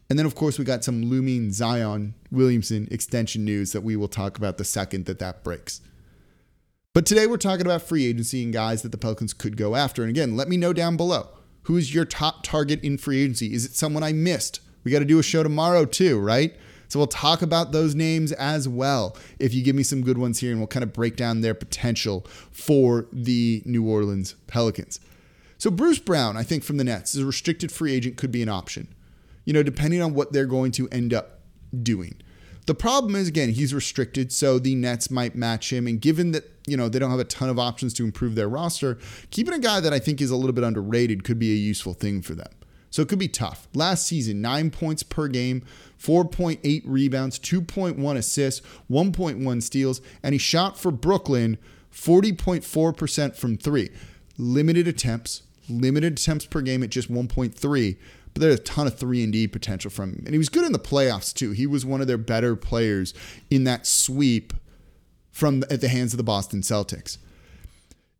And 0.10 0.20
then, 0.20 0.26
of 0.26 0.36
course, 0.36 0.60
we 0.60 0.66
got 0.66 0.84
some 0.84 1.04
looming 1.04 1.52
Zion 1.52 2.14
Williamson 2.32 2.88
extension 2.92 3.44
news 3.44 3.72
that 3.72 3.82
we 3.82 3.96
will 3.96 4.08
talk 4.08 4.38
about 4.38 4.58
the 4.58 4.64
second 4.64 5.06
that 5.06 5.20
that 5.20 5.44
breaks. 5.44 5.82
But 6.94 7.06
today 7.06 7.28
we're 7.28 7.38
talking 7.38 7.66
about 7.66 7.82
free 7.82 8.06
agency 8.06 8.44
and 8.44 8.54
guys 8.54 8.82
that 8.84 8.92
the 8.92 8.98
Pelicans 8.98 9.34
could 9.34 9.58
go 9.58 9.76
after. 9.76 10.02
And 10.04 10.10
again, 10.10 10.38
let 10.38 10.48
me 10.48 10.58
know 10.58 10.74
down 10.74 10.96
below 10.96 11.30
who 11.64 11.78
is 11.78 11.94
your 11.94 12.06
top 12.06 12.44
target 12.44 12.82
in 12.84 12.98
free 12.98 13.22
agency? 13.24 13.54
Is 13.54 13.66
it 13.66 13.74
someone 13.74 14.04
I 14.04 14.14
missed? 14.14 14.62
We 14.84 14.92
got 14.92 15.00
to 15.00 15.06
do 15.06 15.20
a 15.20 15.24
show 15.24 15.44
tomorrow 15.44 15.86
too, 15.86 16.20
right? 16.20 16.56
So 16.88 17.00
we'll 17.00 17.08
talk 17.08 17.42
about 17.42 17.72
those 17.72 17.96
names 17.96 18.32
as 18.34 18.70
well 18.70 19.18
if 19.40 19.54
you 19.54 19.64
give 19.64 19.76
me 19.76 19.84
some 19.84 20.04
good 20.04 20.20
ones 20.20 20.40
here 20.40 20.52
and 20.52 20.60
we'll 20.60 20.68
kind 20.68 20.84
of 20.84 20.94
break 20.94 21.16
down 21.16 21.42
their 21.42 21.56
potential 21.56 22.26
for 22.52 23.08
the 23.12 23.64
New 23.66 23.86
Orleans 23.86 24.36
Pelicans. 24.46 25.00
So 25.58 25.72
Bruce 25.72 26.00
Brown, 26.00 26.38
I 26.38 26.44
think 26.44 26.64
from 26.64 26.78
the 26.78 26.84
Nets, 26.84 27.16
is 27.16 27.24
a 27.24 27.26
restricted 27.26 27.72
free 27.72 27.94
agent 27.94 28.18
could 28.18 28.32
be 28.32 28.44
an 28.44 28.50
option 28.50 28.88
you 29.46 29.54
know, 29.54 29.64
depending 29.64 30.02
on 30.02 30.14
what 30.14 30.34
they're 30.34 30.46
going 30.46 30.72
to 30.74 30.90
end 30.90 31.14
up 31.14 31.40
doing. 31.82 32.22
The 32.66 32.76
problem 32.76 33.16
is, 33.16 33.28
again, 33.28 33.50
he's 33.50 33.74
restricted, 33.74 34.32
so 34.32 34.58
the 34.58 34.74
Nets 34.74 35.12
might 35.12 35.36
match 35.36 35.72
him. 35.72 35.86
And 35.86 36.02
given 36.02 36.32
that, 36.32 36.52
you 36.66 36.76
know, 36.76 36.90
they 36.90 36.98
don't 36.98 37.12
have 37.12 37.20
a 37.20 37.26
ton 37.26 37.50
of 37.50 37.60
options 37.60 37.94
to 37.96 38.04
improve 38.04 38.34
their 38.34 38.50
roster, 38.50 38.98
keeping 39.30 39.54
a 39.54 39.60
guy 39.60 39.80
that 39.80 39.94
I 39.94 40.00
think 40.00 40.20
is 40.20 40.32
a 40.32 40.36
little 40.36 40.54
bit 40.54 40.64
underrated 40.64 41.24
could 41.24 41.38
be 41.38 41.52
a 41.52 41.56
useful 41.56 41.94
thing 41.94 42.24
for 42.24 42.34
them. 42.34 42.52
So 42.90 43.02
it 43.02 43.10
could 43.10 43.20
be 43.20 43.28
tough. 43.28 43.68
Last 43.76 44.08
season, 44.08 44.42
nine 44.42 44.72
points 44.72 45.04
per 45.04 45.28
game, 45.28 45.64
4.8 46.02 46.82
rebounds, 46.86 47.38
2.1 47.38 48.18
assists, 48.18 48.66
1.1 48.90 49.64
steals, 49.64 50.02
and 50.24 50.34
he 50.34 50.40
shot 50.40 50.80
for 50.80 50.92
Brooklyn 50.92 51.58
40.4% 51.96 53.36
from 53.36 53.58
three. 53.58 53.90
Limited 54.38 54.88
attempts, 54.88 55.44
limited 55.70 56.14
attempts 56.14 56.46
per 56.46 56.62
game 56.62 56.84
at 56.84 56.90
just 56.90 57.12
1.3 57.12 57.98
but 58.36 58.42
there's 58.42 58.60
a 58.60 58.64
ton 58.64 58.86
of 58.86 59.00
3 59.00 59.24
and 59.24 59.32
D 59.32 59.48
potential 59.48 59.90
from 59.90 60.12
him. 60.12 60.24
And 60.26 60.34
he 60.34 60.38
was 60.38 60.50
good 60.50 60.66
in 60.66 60.74
the 60.74 60.80
playoffs 60.80 61.34
too. 61.34 61.52
He 61.52 61.66
was 61.66 61.86
one 61.86 62.02
of 62.02 62.08
their 62.08 62.18
better 62.18 62.58
players 62.58 63.14
in 63.50 63.64
that 63.64 63.88
sweep 63.88 64.54
from 65.32 65.64
at 65.70 65.80
the 65.80 65.88
hands 65.88 66.14
of 66.14 66.18
the 66.18 66.24
Boston 66.24 66.60
Celtics. 66.60 67.18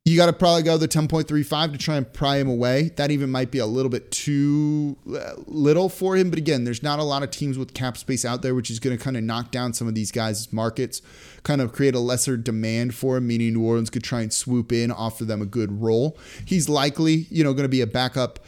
You 0.06 0.16
got 0.16 0.28
to 0.28 0.34
probably 0.34 0.64
go 0.64 0.78
the 0.78 0.88
10.35 0.88 1.74
to 1.74 1.78
try 1.78 1.98
and 1.98 2.14
pry 2.14 2.38
him 2.38 2.48
away. 2.48 2.94
That 2.96 3.12
even 3.12 3.30
might 3.30 3.52
be 3.52 3.58
a 3.58 3.66
little 3.66 3.90
bit 3.90 4.10
too 4.10 4.96
uh, 5.14 5.34
little 5.48 5.90
for 5.90 6.16
him. 6.16 6.30
But 6.30 6.40
again, 6.40 6.64
there's 6.64 6.84
not 6.84 7.00
a 7.00 7.04
lot 7.04 7.22
of 7.24 7.32
teams 7.32 7.58
with 7.58 7.74
cap 7.74 7.98
space 7.98 8.24
out 8.24 8.42
there, 8.42 8.56
which 8.56 8.72
is 8.72 8.80
going 8.80 8.98
to 8.98 9.04
kind 9.04 9.18
of 9.18 9.24
knock 9.24 9.52
down 9.52 9.74
some 9.74 9.88
of 9.88 9.96
these 9.96 10.12
guys' 10.12 10.54
markets, 10.54 11.02
kind 11.44 11.60
of 11.60 11.74
create 11.74 11.96
a 11.96 12.00
lesser 12.00 12.38
demand 12.38 12.96
for 12.96 13.18
him, 13.18 13.28
meaning 13.28 13.56
New 13.56 13.66
Orleans 13.66 13.90
could 13.90 14.04
try 14.04 14.22
and 14.22 14.32
swoop 14.32 14.72
in, 14.72 14.92
offer 14.92 15.26
them 15.26 15.42
a 15.42 15.46
good 15.46 15.82
role. 15.82 16.18
He's 16.46 16.70
likely, 16.70 17.26
you 17.30 17.44
know, 17.44 17.54
going 17.54 17.64
to 17.64 17.70
be 17.70 17.82
a 17.82 17.88
backup 17.88 18.40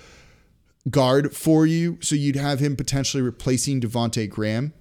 guard 0.90 1.36
for 1.36 1.66
you. 1.66 1.98
So 2.02 2.16
you'd 2.16 2.36
have 2.36 2.60
him 2.60 2.76
potentially 2.76 3.24
replacing 3.24 3.82
Devonte 3.82 4.30
Graham. 4.30 4.74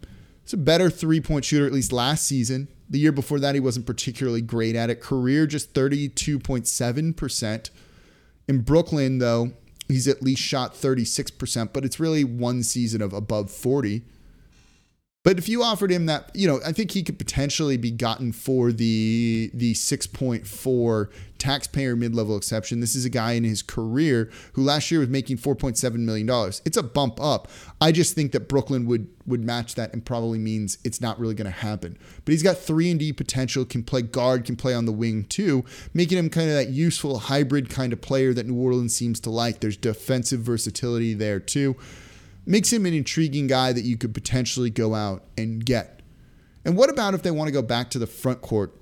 It's 0.42 0.52
a 0.52 0.58
better 0.58 0.90
three 0.90 1.20
point 1.20 1.44
shooter, 1.44 1.66
at 1.66 1.72
least 1.72 1.92
last 1.92 2.26
season. 2.26 2.68
The 2.88 3.00
year 3.00 3.12
before 3.12 3.40
that, 3.40 3.54
he 3.54 3.60
wasn't 3.60 3.86
particularly 3.86 4.42
great 4.42 4.76
at 4.76 4.90
it. 4.90 5.00
Career 5.00 5.46
just 5.46 5.74
32.7%. 5.74 7.70
In 8.48 8.60
Brooklyn, 8.60 9.18
though, 9.18 9.52
he's 9.88 10.06
at 10.06 10.22
least 10.22 10.40
shot 10.40 10.74
36%, 10.74 11.72
but 11.72 11.84
it's 11.84 11.98
really 11.98 12.22
one 12.22 12.62
season 12.62 13.02
of 13.02 13.12
above 13.12 13.50
40. 13.50 14.04
But 15.26 15.38
if 15.38 15.48
you 15.48 15.64
offered 15.64 15.90
him 15.90 16.06
that, 16.06 16.30
you 16.34 16.46
know, 16.46 16.60
I 16.64 16.70
think 16.70 16.92
he 16.92 17.02
could 17.02 17.18
potentially 17.18 17.76
be 17.76 17.90
gotten 17.90 18.30
for 18.30 18.70
the 18.70 19.50
the 19.52 19.74
6.4 19.74 21.08
taxpayer 21.38 21.96
mid-level 21.96 22.36
exception. 22.36 22.78
This 22.78 22.94
is 22.94 23.04
a 23.04 23.10
guy 23.10 23.32
in 23.32 23.42
his 23.42 23.60
career 23.60 24.30
who 24.52 24.62
last 24.62 24.88
year 24.92 25.00
was 25.00 25.08
making 25.08 25.38
4.7 25.38 25.94
million 25.96 26.28
dollars. 26.28 26.62
It's 26.64 26.76
a 26.76 26.82
bump 26.84 27.20
up. 27.20 27.48
I 27.80 27.90
just 27.90 28.14
think 28.14 28.30
that 28.30 28.48
Brooklyn 28.48 28.86
would 28.86 29.08
would 29.26 29.44
match 29.44 29.74
that 29.74 29.92
and 29.92 30.06
probably 30.06 30.38
means 30.38 30.78
it's 30.84 31.00
not 31.00 31.18
really 31.18 31.34
going 31.34 31.52
to 31.52 31.58
happen. 31.58 31.98
But 32.24 32.30
he's 32.30 32.44
got 32.44 32.56
3 32.56 32.92
and 32.92 33.00
D 33.00 33.12
potential, 33.12 33.64
can 33.64 33.82
play 33.82 34.02
guard, 34.02 34.44
can 34.44 34.54
play 34.54 34.74
on 34.74 34.84
the 34.84 34.92
wing 34.92 35.24
too, 35.24 35.64
making 35.92 36.18
him 36.18 36.30
kind 36.30 36.48
of 36.48 36.54
that 36.54 36.68
useful 36.68 37.18
hybrid 37.18 37.68
kind 37.68 37.92
of 37.92 38.00
player 38.00 38.32
that 38.32 38.46
New 38.46 38.62
Orleans 38.62 38.94
seems 38.94 39.18
to 39.20 39.30
like. 39.30 39.58
There's 39.58 39.76
defensive 39.76 40.38
versatility 40.38 41.14
there 41.14 41.40
too 41.40 41.74
makes 42.46 42.72
him 42.72 42.86
an 42.86 42.94
intriguing 42.94 43.46
guy 43.46 43.72
that 43.72 43.82
you 43.82 43.96
could 43.96 44.14
potentially 44.14 44.70
go 44.70 44.94
out 44.94 45.24
and 45.36 45.64
get. 45.64 46.00
And 46.64 46.76
what 46.76 46.90
about 46.90 47.14
if 47.14 47.22
they 47.22 47.30
want 47.30 47.48
to 47.48 47.52
go 47.52 47.62
back 47.62 47.90
to 47.90 47.98
the 47.98 48.06
front 48.06 48.40
court 48.40 48.74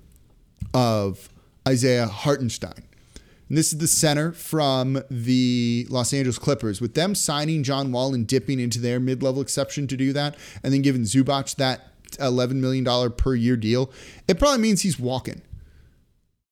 of 0.72 1.28
Isaiah 1.66 2.06
Hartenstein? 2.06 2.84
And 3.48 3.58
this 3.58 3.72
is 3.72 3.78
the 3.78 3.86
center 3.86 4.32
from 4.32 5.02
the 5.10 5.86
Los 5.90 6.12
Angeles 6.12 6.38
Clippers. 6.38 6.80
With 6.80 6.94
them 6.94 7.14
signing 7.14 7.62
John 7.62 7.92
Wall 7.92 8.14
and 8.14 8.26
dipping 8.26 8.58
into 8.58 8.80
their 8.80 8.98
mid 8.98 9.22
level 9.22 9.42
exception 9.42 9.86
to 9.88 9.96
do 9.96 10.12
that, 10.12 10.36
and 10.62 10.72
then 10.72 10.82
giving 10.82 11.02
Zubac 11.02 11.54
that 11.56 11.90
$11 12.12 12.54
million 12.54 13.12
per 13.12 13.34
year 13.34 13.56
deal, 13.56 13.90
it 14.28 14.38
probably 14.38 14.60
means 14.60 14.82
he's 14.82 14.98
walking. 14.98 15.42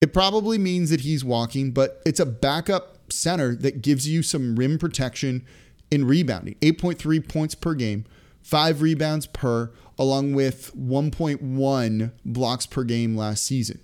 It 0.01 0.13
probably 0.13 0.57
means 0.57 0.89
that 0.89 1.01
he's 1.01 1.23
walking, 1.23 1.71
but 1.71 2.01
it's 2.05 2.19
a 2.19 2.25
backup 2.25 3.11
center 3.11 3.55
that 3.55 3.81
gives 3.81 4.07
you 4.07 4.21
some 4.21 4.55
rim 4.55 4.77
protection 4.77 5.45
in 5.93 6.05
rebounding 6.05 6.55
8.3 6.55 7.29
points 7.29 7.53
per 7.53 7.75
game, 7.75 8.05
five 8.41 8.81
rebounds 8.81 9.27
per, 9.27 9.71
along 9.99 10.33
with 10.33 10.75
1.1 10.75 12.11
blocks 12.25 12.65
per 12.65 12.83
game 12.83 13.15
last 13.15 13.43
season. 13.43 13.79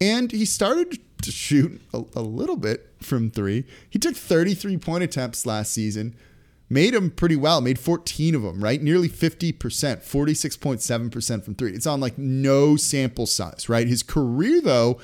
And 0.00 0.30
he 0.30 0.44
started 0.44 1.00
to 1.22 1.32
shoot 1.32 1.82
a, 1.92 2.04
a 2.14 2.22
little 2.22 2.56
bit 2.56 2.92
from 3.00 3.28
three. 3.28 3.64
He 3.90 3.98
took 3.98 4.14
33 4.14 4.76
point 4.76 5.02
attempts 5.02 5.44
last 5.44 5.72
season, 5.72 6.14
made 6.70 6.94
them 6.94 7.10
pretty 7.10 7.34
well, 7.34 7.60
made 7.60 7.80
14 7.80 8.36
of 8.36 8.42
them, 8.42 8.62
right? 8.62 8.80
Nearly 8.80 9.08
50%, 9.08 9.52
46.7% 9.58 11.44
from 11.44 11.54
three. 11.56 11.72
It's 11.72 11.88
on 11.88 11.98
like 11.98 12.16
no 12.18 12.76
sample 12.76 13.26
size, 13.26 13.68
right? 13.68 13.88
His 13.88 14.04
career, 14.04 14.60
though, 14.60 15.00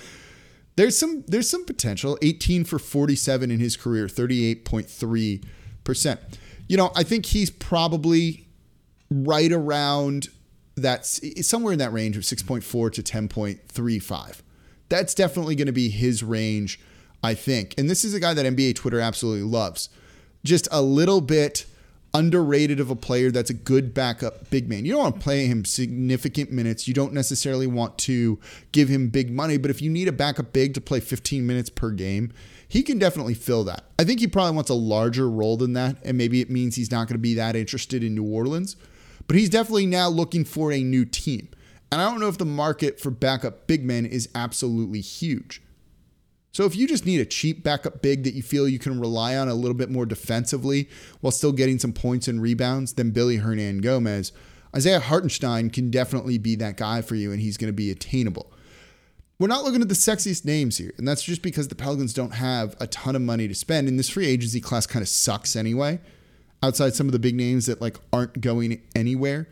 there's 0.76 0.96
some 0.96 1.24
there's 1.26 1.50
some 1.50 1.64
potential. 1.64 2.16
18 2.22 2.62
for 2.62 2.78
47 2.78 3.50
in 3.50 3.58
his 3.58 3.76
career, 3.76 4.06
38.3 4.06 5.42
percent. 5.88 6.20
You 6.68 6.76
know, 6.76 6.92
I 6.94 7.02
think 7.02 7.24
he's 7.24 7.48
probably 7.48 8.46
right 9.10 9.50
around 9.50 10.28
that, 10.76 11.06
somewhere 11.06 11.72
in 11.72 11.78
that 11.78 11.94
range 11.94 12.14
of 12.16 12.24
6.4 12.24 12.92
to 12.92 13.02
10.35. 13.02 14.42
That's 14.90 15.14
definitely 15.14 15.56
going 15.56 15.66
to 15.66 15.72
be 15.72 15.88
his 15.88 16.22
range, 16.22 16.78
I 17.22 17.32
think. 17.32 17.74
And 17.78 17.88
this 17.88 18.04
is 18.04 18.12
a 18.12 18.20
guy 18.20 18.34
that 18.34 18.44
NBA 18.44 18.74
Twitter 18.76 19.00
absolutely 19.00 19.44
loves. 19.44 19.88
Just 20.44 20.68
a 20.70 20.82
little 20.82 21.22
bit 21.22 21.64
underrated 22.18 22.80
of 22.80 22.90
a 22.90 22.96
player 22.96 23.30
that's 23.30 23.48
a 23.48 23.54
good 23.54 23.94
backup 23.94 24.50
big 24.50 24.68
man. 24.68 24.84
You 24.84 24.92
don't 24.92 25.02
want 25.02 25.14
to 25.14 25.20
play 25.20 25.46
him 25.46 25.64
significant 25.64 26.50
minutes. 26.50 26.88
You 26.88 26.94
don't 26.94 27.12
necessarily 27.12 27.68
want 27.68 27.96
to 27.98 28.40
give 28.72 28.88
him 28.88 29.08
big 29.08 29.30
money, 29.30 29.56
but 29.56 29.70
if 29.70 29.80
you 29.80 29.88
need 29.88 30.08
a 30.08 30.12
backup 30.12 30.52
big 30.52 30.74
to 30.74 30.80
play 30.80 30.98
15 30.98 31.46
minutes 31.46 31.70
per 31.70 31.92
game, 31.92 32.32
he 32.66 32.82
can 32.82 32.98
definitely 32.98 33.34
fill 33.34 33.62
that. 33.64 33.84
I 34.00 34.04
think 34.04 34.18
he 34.18 34.26
probably 34.26 34.56
wants 34.56 34.68
a 34.68 34.74
larger 34.74 35.30
role 35.30 35.56
than 35.56 35.74
that, 35.74 35.96
and 36.04 36.18
maybe 36.18 36.40
it 36.40 36.50
means 36.50 36.74
he's 36.74 36.90
not 36.90 37.06
going 37.06 37.14
to 37.14 37.18
be 37.18 37.34
that 37.34 37.54
interested 37.54 38.02
in 38.02 38.16
New 38.16 38.24
Orleans. 38.24 38.76
But 39.28 39.36
he's 39.36 39.50
definitely 39.50 39.86
now 39.86 40.08
looking 40.08 40.44
for 40.44 40.72
a 40.72 40.82
new 40.82 41.04
team. 41.04 41.48
And 41.92 42.00
I 42.00 42.10
don't 42.10 42.20
know 42.20 42.28
if 42.28 42.38
the 42.38 42.44
market 42.44 42.98
for 42.98 43.10
backup 43.10 43.66
big 43.66 43.84
men 43.84 44.04
is 44.04 44.28
absolutely 44.34 45.00
huge. 45.00 45.62
So 46.52 46.64
if 46.64 46.74
you 46.74 46.88
just 46.88 47.06
need 47.06 47.20
a 47.20 47.26
cheap 47.26 47.62
backup 47.62 48.02
big 48.02 48.24
that 48.24 48.34
you 48.34 48.42
feel 48.42 48.68
you 48.68 48.78
can 48.78 48.98
rely 48.98 49.36
on 49.36 49.48
a 49.48 49.54
little 49.54 49.76
bit 49.76 49.90
more 49.90 50.06
defensively 50.06 50.88
while 51.20 51.30
still 51.30 51.52
getting 51.52 51.78
some 51.78 51.92
points 51.92 52.26
and 52.26 52.42
rebounds 52.42 52.94
than 52.94 53.12
Willy 53.12 53.38
Hernangomez, 53.38 54.32
Isaiah 54.74 55.00
Hartenstein 55.00 55.70
can 55.70 55.90
definitely 55.90 56.38
be 56.38 56.56
that 56.56 56.76
guy 56.76 57.02
for 57.02 57.14
you 57.14 57.32
and 57.32 57.40
he's 57.40 57.56
going 57.56 57.68
to 57.68 57.76
be 57.76 57.90
attainable. 57.90 58.52
We're 59.38 59.46
not 59.46 59.62
looking 59.62 59.82
at 59.82 59.88
the 59.88 59.94
sexiest 59.94 60.44
names 60.44 60.78
here, 60.78 60.92
and 60.98 61.06
that's 61.06 61.22
just 61.22 61.42
because 61.42 61.68
the 61.68 61.76
Pelicans 61.76 62.12
don't 62.12 62.34
have 62.34 62.74
a 62.80 62.88
ton 62.88 63.14
of 63.14 63.22
money 63.22 63.46
to 63.46 63.54
spend, 63.54 63.86
and 63.86 63.96
this 63.96 64.08
free 64.08 64.26
agency 64.26 64.60
class 64.60 64.84
kind 64.84 65.00
of 65.00 65.08
sucks 65.08 65.54
anyway. 65.54 66.00
Outside 66.60 66.96
some 66.96 67.06
of 67.06 67.12
the 67.12 67.20
big 67.20 67.36
names 67.36 67.66
that 67.66 67.80
like 67.80 67.98
aren't 68.12 68.40
going 68.40 68.82
anywhere, 68.96 69.48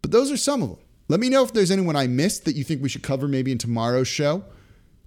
but 0.00 0.12
those 0.12 0.30
are 0.30 0.36
some 0.36 0.62
of 0.62 0.68
them. 0.68 0.78
Let 1.08 1.18
me 1.18 1.28
know 1.28 1.42
if 1.42 1.52
there's 1.52 1.72
anyone 1.72 1.96
I 1.96 2.06
missed 2.06 2.44
that 2.44 2.54
you 2.54 2.62
think 2.62 2.82
we 2.82 2.88
should 2.88 3.02
cover 3.02 3.26
maybe 3.26 3.50
in 3.50 3.58
tomorrow's 3.58 4.06
show 4.06 4.44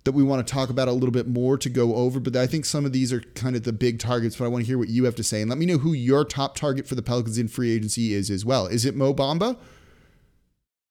that 0.04 0.12
we 0.12 0.24
want 0.24 0.46
to 0.46 0.54
talk 0.54 0.70
about 0.70 0.88
a 0.88 0.92
little 0.92 1.12
bit 1.12 1.28
more 1.28 1.58
to 1.58 1.70
go 1.70 1.96
over. 1.96 2.20
But 2.20 2.36
I 2.36 2.48
think 2.48 2.66
some 2.66 2.86
of 2.86 2.92
these 2.92 3.14
are 3.14 3.22
kind 3.22 3.56
of 3.56 3.64
the 3.64 3.74
big 3.74 4.00
targets, 4.00 4.36
but 4.36 4.46
I 4.46 4.48
want 4.50 4.64
to 4.64 4.68
hear 4.68 4.78
what 4.78 4.90
you 4.90 5.06
have 5.06 5.16
to 5.16 5.24
say. 5.24 5.42
And 5.42 5.50
let 5.50 5.58
me 5.58 5.66
know 5.66 5.78
who 5.78 5.94
your 5.94 6.26
top 6.26 6.56
target 6.56 6.88
for 6.88 6.96
the 6.96 7.02
Pelicans 7.02 7.38
in 7.38 7.48
free 7.48 7.72
agency 7.72 8.14
is 8.14 8.30
as 8.30 8.44
well. 8.44 8.68
Is 8.68 8.86
it 8.86 8.96
Mo 8.96 9.14
Bamba? 9.14 9.58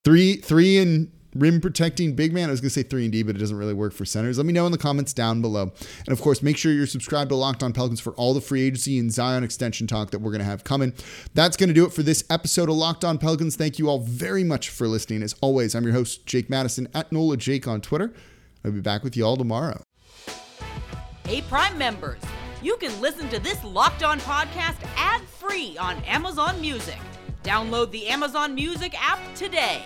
Three, 0.05 0.37
three 0.37 0.79
and 0.79 1.13
rim 1.35 1.61
protecting 1.61 2.15
big 2.15 2.33
man. 2.33 2.49
I 2.49 2.51
was 2.51 2.61
going 2.61 2.71
to 2.71 2.75
say 2.75 2.83
3 2.83 3.05
and 3.05 3.13
D, 3.13 3.23
but 3.23 3.37
it 3.37 3.39
doesn't 3.39 3.57
really 3.57 3.75
work 3.75 3.93
for 3.93 4.05
centers. 4.05 4.37
Let 4.37 4.47
me 4.47 4.53
know 4.53 4.67
in 4.67 4.73
the 4.73 4.79
comments 4.79 5.13
down 5.13 5.41
below. 5.41 5.73
And 6.07 6.09
of 6.09 6.21
course, 6.21 6.43
make 6.43 6.57
sure 6.57 6.73
you're 6.73 6.87
subscribed 6.87 7.31
to 7.31 7.37
Locked 7.37 7.63
On 7.63 7.73
Pelicans 7.73 8.01
for 8.01 8.13
all 8.15 8.35
the 8.35 8.41
free 8.41 8.63
agency 8.63 8.99
and 8.99 9.13
Zion 9.13 9.45
extension 9.45 9.87
talk 9.87 10.11
that 10.11 10.21
we're 10.21 10.31
going 10.31 10.41
to 10.41 10.45
have 10.45 10.65
coming. 10.65 10.93
That's 11.35 11.57
going 11.57 11.69
to 11.69 11.75
do 11.75 11.87
it 11.87 11.93
for 11.93 12.03
this 12.03 12.25
episode 12.29 12.69
of 12.69 12.77
Locked 12.77 13.05
On 13.05 13.19
Pelicans. 13.19 13.57
Thank 13.57 13.79
you 13.79 13.89
all 13.89 14.01
very 14.01 14.45
much 14.45 14.69
for 14.69 14.89
listening. 14.89 15.23
As 15.23 15.35
always, 15.41 15.75
I'm 15.75 15.85
your 15.85 15.95
host, 15.95 16.27
Jake 16.27 16.51
Madison 16.51 16.89
at 16.95 17.13
NOLA 17.13 17.37
Jake 17.37 17.67
on 17.67 17.81
Twitter. 17.81 18.13
I'll 18.65 18.73
be 18.73 18.81
back 18.81 19.03
with 19.03 19.17
you 19.17 19.25
all 19.25 19.37
tomorrow. 19.37 19.83
Hey, 21.25 21.43
Prime 21.43 21.79
members, 21.79 22.21
you 22.63 22.77
can 22.77 23.01
listen 23.01 23.29
to 23.31 23.39
this 23.39 23.63
Locked 23.65 24.03
On 24.03 24.21
podcast 24.21 24.77
ad 24.97 25.23
free 25.23 25.77
on 25.79 25.97
Amazon 26.05 26.61
Music. 26.61 26.99
Download 27.43 27.91
the 27.91 28.07
Amazon 28.09 28.55
Music 28.55 28.95
app 29.01 29.19
today. 29.35 29.83